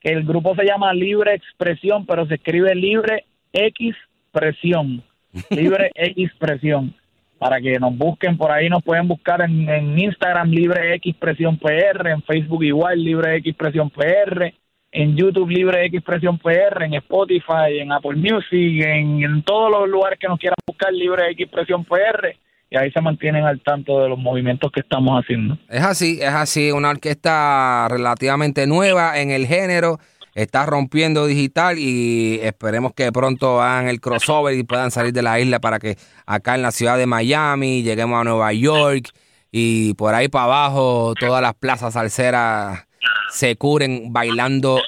que 0.00 0.08
el 0.08 0.24
grupo 0.24 0.54
se 0.54 0.64
llama 0.64 0.94
Libre 0.94 1.34
Expresión, 1.34 2.06
pero 2.06 2.26
se 2.26 2.36
escribe 2.36 2.74
Libre 2.74 3.26
Expresión. 3.52 5.02
Libre 5.50 5.90
Expresión. 5.96 6.94
Para 7.38 7.60
que 7.60 7.78
nos 7.78 7.94
busquen 7.94 8.38
por 8.38 8.52
ahí, 8.52 8.70
nos 8.70 8.82
pueden 8.82 9.06
buscar 9.06 9.42
en, 9.42 9.68
en 9.68 9.98
Instagram 9.98 10.48
Libre 10.48 10.94
Expresión 10.94 11.58
PR, 11.58 12.08
en 12.08 12.22
Facebook 12.22 12.64
igual 12.64 13.04
Libre 13.04 13.36
Expresión 13.36 13.90
PR 13.90 14.54
en 14.94 15.16
YouTube 15.16 15.50
Libre 15.50 15.84
X 15.86 15.98
Expresión 15.98 16.38
PR, 16.38 16.84
en 16.84 16.94
Spotify, 16.94 17.80
en 17.80 17.92
Apple 17.92 18.14
Music, 18.16 18.84
en, 18.86 19.42
todos 19.42 19.70
los 19.70 19.88
lugares 19.88 20.18
que 20.18 20.28
nos 20.28 20.38
quieran 20.38 20.54
buscar 20.66 20.92
Libre 20.92 21.30
X 21.32 21.46
Expresión 21.46 21.84
PR 21.84 22.36
y 22.70 22.76
ahí 22.76 22.90
se 22.92 23.00
mantienen 23.00 23.44
al 23.44 23.60
tanto 23.60 24.00
de 24.00 24.08
los 24.08 24.18
movimientos 24.18 24.70
que 24.72 24.80
estamos 24.80 25.20
haciendo. 25.20 25.58
Es 25.68 25.82
así, 25.82 26.20
es 26.22 26.28
así, 26.28 26.70
una 26.70 26.90
orquesta 26.90 27.88
relativamente 27.90 28.66
nueva 28.66 29.20
en 29.20 29.30
el 29.30 29.46
género 29.46 29.98
está 30.34 30.64
rompiendo 30.64 31.26
digital 31.26 31.76
y 31.78 32.38
esperemos 32.42 32.92
que 32.92 33.10
pronto 33.12 33.60
hagan 33.60 33.88
el 33.88 34.00
crossover 34.00 34.56
y 34.56 34.62
puedan 34.62 34.90
salir 34.90 35.12
de 35.12 35.22
la 35.22 35.38
isla 35.40 35.60
para 35.60 35.78
que 35.78 35.96
acá 36.26 36.54
en 36.54 36.62
la 36.62 36.70
ciudad 36.70 36.98
de 36.98 37.06
Miami 37.06 37.82
lleguemos 37.82 38.20
a 38.20 38.24
Nueva 38.24 38.52
York 38.52 39.10
y 39.50 39.94
por 39.94 40.14
ahí 40.14 40.28
para 40.28 40.44
abajo 40.44 41.14
todas 41.18 41.42
las 41.42 41.54
plazas 41.54 41.94
salseras 41.94 42.86
se 43.30 43.56
curen 43.56 44.12
bailando 44.12 44.80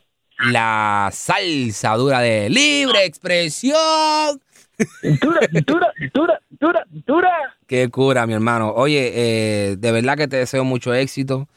la 0.52 1.08
salsa 1.12 1.94
dura 1.96 2.20
de 2.20 2.48
libre 2.50 3.04
expresión. 3.04 4.40
Cintura, 5.00 5.40
cintura, 5.50 5.92
cintura, 5.98 6.40
cintura, 6.48 6.86
cintura. 6.92 7.30
Qué 7.66 7.88
cura, 7.88 8.26
mi 8.26 8.34
hermano. 8.34 8.72
Oye, 8.72 9.12
eh, 9.14 9.76
de 9.76 9.92
verdad 9.92 10.16
que 10.16 10.28
te 10.28 10.36
deseo 10.36 10.64
mucho 10.64 10.92
éxito. 10.92 11.48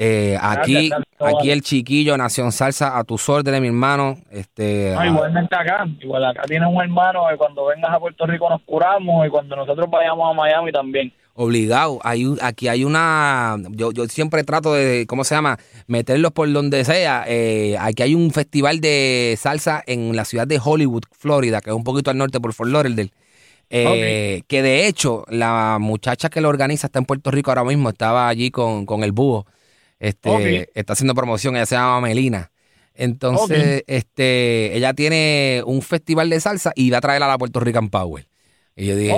Eh, 0.00 0.38
aquí, 0.40 0.90
Gracias, 0.90 1.34
aquí 1.36 1.50
el 1.50 1.62
chiquillo 1.62 2.16
Nación 2.16 2.52
Salsa 2.52 2.96
a 2.96 3.02
tus 3.02 3.28
órdenes, 3.28 3.60
mi 3.60 3.66
hermano. 3.66 4.18
Este, 4.30 4.92
No, 4.94 5.04
igualmente 5.04 5.56
acá, 5.56 5.86
igual 6.00 6.24
acá 6.24 6.42
tienes 6.46 6.68
un 6.72 6.80
hermano 6.80 7.24
que 7.28 7.36
cuando 7.36 7.66
vengas 7.66 7.90
a 7.90 7.98
Puerto 7.98 8.24
Rico 8.24 8.48
nos 8.48 8.62
curamos 8.62 9.26
y 9.26 9.30
cuando 9.30 9.56
nosotros 9.56 9.90
vayamos 9.90 10.30
a 10.30 10.34
Miami 10.34 10.70
también. 10.70 11.12
Obligado. 11.40 12.00
Hay, 12.02 12.26
un- 12.26 12.38
aquí 12.42 12.66
hay 12.68 12.82
una. 12.84 13.56
Yo, 13.70 13.92
yo 13.92 14.06
siempre 14.08 14.42
trato 14.44 14.74
de, 14.74 15.06
¿cómo 15.06 15.22
se 15.24 15.34
llama? 15.36 15.58
Meterlos 15.86 16.32
por 16.32 16.52
donde 16.52 16.84
sea. 16.84 17.24
Eh, 17.28 17.76
aquí 17.80 18.02
hay 18.02 18.14
un 18.14 18.30
festival 18.32 18.80
de 18.80 19.36
salsa 19.40 19.82
en 19.86 20.16
la 20.16 20.24
ciudad 20.24 20.46
de 20.48 20.60
Hollywood, 20.62 21.04
Florida, 21.12 21.60
que 21.60 21.70
es 21.70 21.76
un 21.76 21.84
poquito 21.84 22.10
al 22.10 22.18
norte 22.18 22.40
por 22.40 22.52
Fort 22.52 22.70
Lauderdale. 22.70 23.12
Eh, 23.70 24.42
Que 24.48 24.62
de 24.62 24.86
hecho, 24.88 25.24
la 25.28 25.78
muchacha 25.80 26.28
que 26.28 26.40
lo 26.40 26.48
organiza 26.48 26.88
está 26.88 26.98
en 26.98 27.04
Puerto 27.04 27.30
Rico 27.30 27.50
ahora 27.50 27.64
mismo, 27.64 27.88
estaba 27.90 28.28
allí 28.28 28.50
con, 28.50 28.84
con 28.84 29.04
el 29.04 29.12
búho. 29.12 29.46
Este, 30.00 30.28
está 30.74 30.94
haciendo 30.94 31.14
promoción, 31.14 31.54
ella 31.56 31.66
se 31.66 31.74
llama 31.76 32.00
Melina. 32.00 32.50
Entonces, 32.94 33.84
este, 33.86 34.76
ella 34.76 34.92
tiene 34.92 35.62
un 35.66 35.82
festival 35.82 36.30
de 36.30 36.40
salsa 36.40 36.72
y 36.74 36.90
va 36.90 36.98
a 36.98 37.00
traerla 37.00 37.26
a 37.26 37.28
la 37.30 37.38
Puerto 37.38 37.60
Rican 37.60 37.90
Power. 37.90 38.26
Y 38.74 38.86
yo 38.86 38.96
dije. 38.96 39.12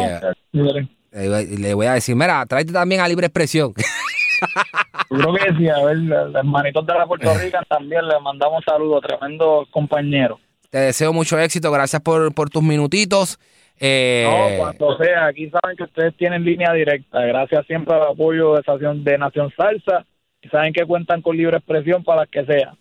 Le 1.12 1.74
voy- 1.74 1.86
a 1.86 1.94
decir, 1.94 2.14
mira, 2.16 2.44
tráete 2.46 2.72
también 2.72 3.00
a 3.00 3.08
Libre 3.08 3.26
Expresión. 3.26 3.72
Yo 5.10 5.16
creo 5.18 5.34
que 5.34 5.54
sí, 5.58 5.68
a 5.68 5.84
ver, 5.84 5.96
los 5.98 6.34
hermanitos 6.34 6.86
de 6.86 6.94
la 6.94 7.06
Puerto 7.06 7.32
Rico 7.34 7.58
también 7.68 8.06
les 8.06 8.20
mandamos 8.22 8.62
saludos, 8.64 9.02
tremendos 9.06 9.68
compañeros. 9.70 10.38
Te 10.70 10.78
deseo 10.78 11.12
mucho 11.12 11.38
éxito, 11.38 11.70
gracias 11.72 12.00
por, 12.00 12.32
por 12.32 12.48
tus 12.48 12.62
minutitos. 12.62 13.38
Eh, 13.80 14.24
No, 14.24 14.58
cuando 14.58 14.96
sea, 14.98 15.26
aquí 15.26 15.50
saben 15.50 15.76
que 15.76 15.82
ustedes 15.84 16.16
tienen 16.16 16.44
línea 16.44 16.72
directa, 16.72 17.20
gracias 17.22 17.66
siempre 17.66 17.94
al 17.94 18.02
apoyo 18.12 18.54
de 18.54 18.60
Estación 18.60 19.02
de 19.04 19.18
Nación 19.18 19.52
Salsa, 19.56 20.04
y 20.42 20.48
saben 20.48 20.72
que 20.72 20.86
cuentan 20.86 21.22
con 21.22 21.36
libre 21.36 21.56
expresión 21.56 22.04
para 22.04 22.20
las 22.22 22.28
que 22.30 22.44
sea. 22.44 22.74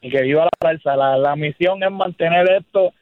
Y 0.00 0.10
que 0.10 0.22
viva 0.22 0.44
la 0.44 0.50
salsa. 0.60 0.96
La, 0.96 1.16
la 1.16 1.36
misión 1.36 1.82
es 1.82 1.90
mantener 1.90 2.50
esto 2.52 2.92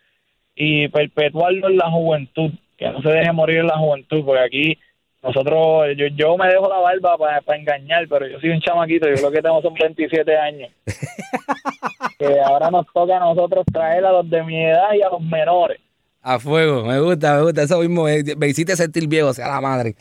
y 0.55 0.89
perpetuarlo 0.89 1.69
en 1.69 1.77
la 1.77 1.91
juventud, 1.91 2.51
que 2.81 2.91
no 2.91 3.03
se 3.03 3.11
deje 3.11 3.31
morir 3.33 3.63
la 3.63 3.77
juventud, 3.77 4.25
porque 4.25 4.43
aquí 4.43 4.79
nosotros, 5.23 5.89
yo, 5.99 6.07
yo 6.17 6.37
me 6.39 6.49
dejo 6.49 6.67
la 6.67 6.79
barba 6.79 7.19
para 7.19 7.59
engañar, 7.59 8.09
pero 8.09 8.27
yo 8.27 8.41
soy 8.41 8.51
un 8.51 8.61
chamaquito, 8.61 9.07
yo 9.07 9.21
lo 9.21 9.31
que 9.31 9.43
tengo 9.43 9.61
son 9.61 9.75
27 9.75 10.37
años. 10.39 10.71
que 12.19 12.41
ahora 12.41 12.71
nos 12.71 12.87
toca 12.93 13.19
a 13.19 13.21
nosotros 13.21 13.67
traer 13.71 14.05
a 14.07 14.13
los 14.13 14.31
de 14.31 14.43
mi 14.43 14.65
edad 14.65 14.95
y 14.95 15.03
a 15.03 15.11
los 15.11 15.21
menores. 15.21 15.79
a 16.23 16.39
fuego, 16.39 16.87
me 16.87 16.99
gusta, 17.01 17.37
me 17.37 17.43
gusta, 17.43 17.63
eso 17.65 17.81
mismo, 17.81 18.05
me 18.05 18.49
hiciste 18.49 18.75
sentir 18.77 19.07
viejo, 19.09 19.29
o 19.29 19.35
sea 19.35 19.49
la 19.49 19.61
madre. 19.61 19.95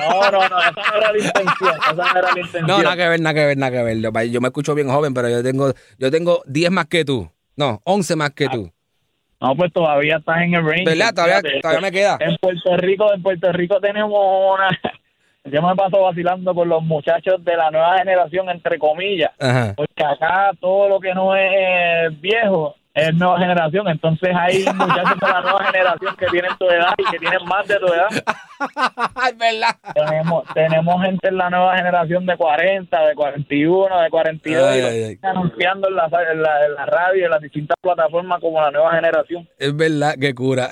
No, 0.00 0.30
no, 0.32 0.48
no, 0.48 0.58
esa 0.58 0.72
no 0.72 0.96
era 0.96 1.12
la 1.12 1.18
intención, 1.18 1.74
esa 1.80 1.92
no 1.94 2.18
era 2.18 2.32
la 2.34 2.40
intención. 2.40 2.66
No, 2.66 2.82
nada 2.82 2.96
que 2.96 3.08
ver, 3.08 3.20
nada 3.20 3.34
que 3.34 3.46
ver, 3.46 3.56
nada 3.56 3.70
que 3.70 3.82
ver. 3.84 4.30
Yo, 4.30 4.40
me 4.40 4.48
escucho 4.48 4.74
bien 4.74 4.88
joven, 4.88 5.14
pero 5.14 5.28
yo 5.28 5.40
tengo, 5.44 5.72
yo 5.98 6.10
tengo 6.10 6.42
10 6.46 6.72
más 6.72 6.86
que 6.86 7.04
tú. 7.04 7.30
No, 7.54 7.80
11 7.84 8.16
más 8.16 8.30
que 8.30 8.48
tú. 8.48 8.72
No, 9.42 9.56
pues 9.56 9.72
todavía 9.72 10.16
estás 10.18 10.42
en 10.42 10.54
el 10.54 10.64
range. 10.64 10.84
¿Verdad? 10.84 11.12
Todavía- 11.14 11.80
me 11.80 11.90
queda. 11.90 12.16
En 12.20 12.36
Puerto 12.36 12.76
Rico, 12.76 13.12
en 13.12 13.22
Puerto 13.22 13.52
Rico 13.52 13.80
tenemos 13.80 14.12
una... 14.14 14.68
Yo 15.44 15.60
me 15.60 15.74
paso 15.74 16.00
vacilando 16.00 16.54
con 16.54 16.68
los 16.68 16.84
muchachos 16.84 17.44
de 17.44 17.56
la 17.56 17.68
nueva 17.72 17.98
generación, 17.98 18.48
entre 18.48 18.78
comillas, 18.78 19.32
Ajá. 19.40 19.74
porque 19.76 20.04
acá 20.04 20.52
todo 20.60 20.88
lo 20.88 21.00
que 21.00 21.12
no 21.14 21.34
es 21.34 22.20
viejo 22.20 22.76
es 22.94 23.14
nueva 23.14 23.38
generación, 23.38 23.88
entonces 23.88 24.30
hay 24.34 24.64
muchachos 24.74 25.18
de 25.20 25.28
la 25.28 25.40
nueva 25.40 25.64
generación 25.64 26.16
que 26.16 26.26
tienen 26.26 26.50
tu 26.58 26.66
edad 26.66 26.94
y 26.98 27.10
que 27.10 27.18
tienen 27.18 27.44
más 27.46 27.66
de 27.66 27.76
tu 27.76 27.86
edad. 27.86 28.08
es 29.28 29.38
verdad. 29.38 29.76
Tenemos, 29.94 30.44
tenemos 30.54 31.02
gente 31.02 31.28
en 31.28 31.36
la 31.38 31.50
nueva 31.50 31.76
generación 31.76 32.26
de 32.26 32.36
40, 32.36 33.06
de 33.06 33.14
41, 33.14 34.00
de 34.00 34.10
42, 34.10 34.64
Ay, 34.64 34.80
y 34.80 34.82
ay, 34.82 35.18
anunciando 35.22 35.88
en 35.88 35.96
la, 35.96 36.04
en, 36.04 36.42
la, 36.42 36.66
en 36.66 36.74
la 36.74 36.86
radio, 36.86 37.24
en 37.24 37.30
las 37.30 37.40
distintas 37.40 37.76
plataformas 37.80 38.40
como 38.40 38.60
la 38.60 38.70
nueva 38.70 38.92
generación. 38.92 39.48
Es 39.58 39.74
verdad, 39.74 40.14
que 40.20 40.34
cura. 40.34 40.68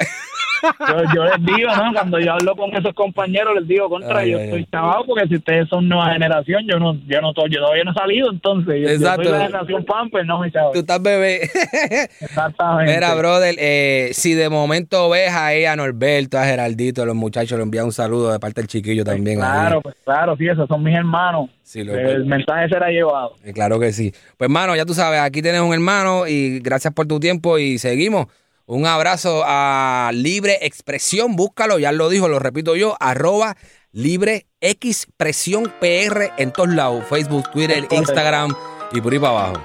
Yo, 0.62 0.96
yo 1.14 1.24
les 1.24 1.44
digo, 1.44 1.74
¿no? 1.76 1.92
Cuando 1.92 2.18
yo 2.18 2.32
hablo 2.32 2.54
con 2.56 2.74
esos 2.76 2.92
compañeros, 2.94 3.54
les 3.58 3.68
digo, 3.68 3.88
contra, 3.88 4.18
Ay, 4.20 4.30
yo 4.32 4.38
ay, 4.38 4.44
estoy 4.44 4.66
chavado 4.66 5.04
porque 5.06 5.26
si 5.28 5.36
ustedes 5.36 5.68
son 5.68 5.88
nueva 5.88 6.12
generación, 6.12 6.64
yo 6.70 6.78
no, 6.78 6.94
yo 7.06 7.20
no, 7.20 7.32
yo 7.48 7.60
todavía 7.60 7.84
no 7.84 7.90
he 7.92 7.94
salido, 7.94 8.30
entonces. 8.30 8.74
Yo, 8.82 8.88
yo 8.88 8.94
Exacto. 8.94 9.22
soy 9.24 9.32
la 9.32 9.44
generación 9.46 9.84
Pamper, 9.84 10.26
no 10.26 10.40
mi 10.40 10.50
chavo. 10.50 10.72
Tú 10.72 10.80
estás 10.80 11.02
bebé. 11.02 11.42
Exactamente. 12.20 12.94
Mira, 12.94 13.14
brother, 13.14 13.54
eh, 13.58 14.10
si 14.12 14.34
de 14.34 14.48
momento 14.48 15.08
ves 15.10 15.32
ahí 15.32 15.64
a 15.64 15.76
Norberto, 15.76 16.38
a 16.38 16.44
Geraldito, 16.44 17.02
a 17.02 17.06
los 17.06 17.14
muchachos, 17.16 17.56
le 17.58 17.62
envía 17.64 17.84
un 17.84 17.92
saludo 17.92 18.32
de 18.32 18.38
parte 18.38 18.60
del 18.60 18.68
chiquillo 18.68 19.04
también. 19.04 19.38
Claro, 19.38 19.80
pues 19.80 19.94
claro, 20.04 20.36
sí, 20.36 20.46
esos 20.48 20.68
son 20.68 20.82
mis 20.82 20.94
hermanos. 20.94 21.50
Sí, 21.62 21.84
lo- 21.84 21.94
El 21.96 22.26
mensaje 22.26 22.68
será 22.68 22.88
llevado. 22.88 23.34
Eh, 23.44 23.52
Claro 23.52 23.78
que 23.78 23.92
sí. 23.92 24.10
Pues, 24.36 24.48
hermano, 24.48 24.74
ya 24.74 24.84
tú 24.84 24.94
sabes, 24.94 25.20
aquí 25.20 25.42
tienes 25.42 25.60
un 25.60 25.72
hermano 25.72 26.26
y 26.26 26.58
gracias 26.60 26.92
por 26.94 27.06
tu 27.06 27.20
tiempo 27.20 27.58
y 27.58 27.78
seguimos. 27.78 28.26
Un 28.70 28.86
abrazo 28.86 29.42
a 29.44 30.12
Libre 30.14 30.58
Expresión, 30.62 31.34
búscalo, 31.34 31.80
ya 31.80 31.90
lo 31.90 32.08
dijo, 32.08 32.28
lo 32.28 32.38
repito 32.38 32.76
yo, 32.76 32.96
arroba 33.00 33.56
Libre 33.90 34.46
Expresión 34.60 35.74
PR 35.80 36.30
en 36.36 36.52
todos 36.52 36.68
lados, 36.68 37.04
Facebook, 37.10 37.50
Twitter. 37.50 37.88
Instagram 37.90 38.54
y 38.92 39.00
por 39.00 39.12
ahí 39.12 39.18
para 39.18 39.32
abajo. 39.32 39.62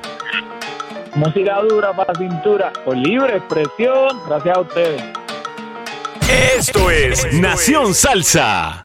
Música 1.14 1.62
dura 1.70 1.96
para 1.96 2.16
cintura, 2.16 2.74
por 2.84 2.98
libre 2.98 3.38
expresión, 3.38 4.10
gracias 4.28 4.58
a 4.58 4.62
ustedes. 4.62 5.04
Esto 6.58 6.90
es 6.90 7.32
Nación 7.32 7.94
Salsa. 7.94 8.85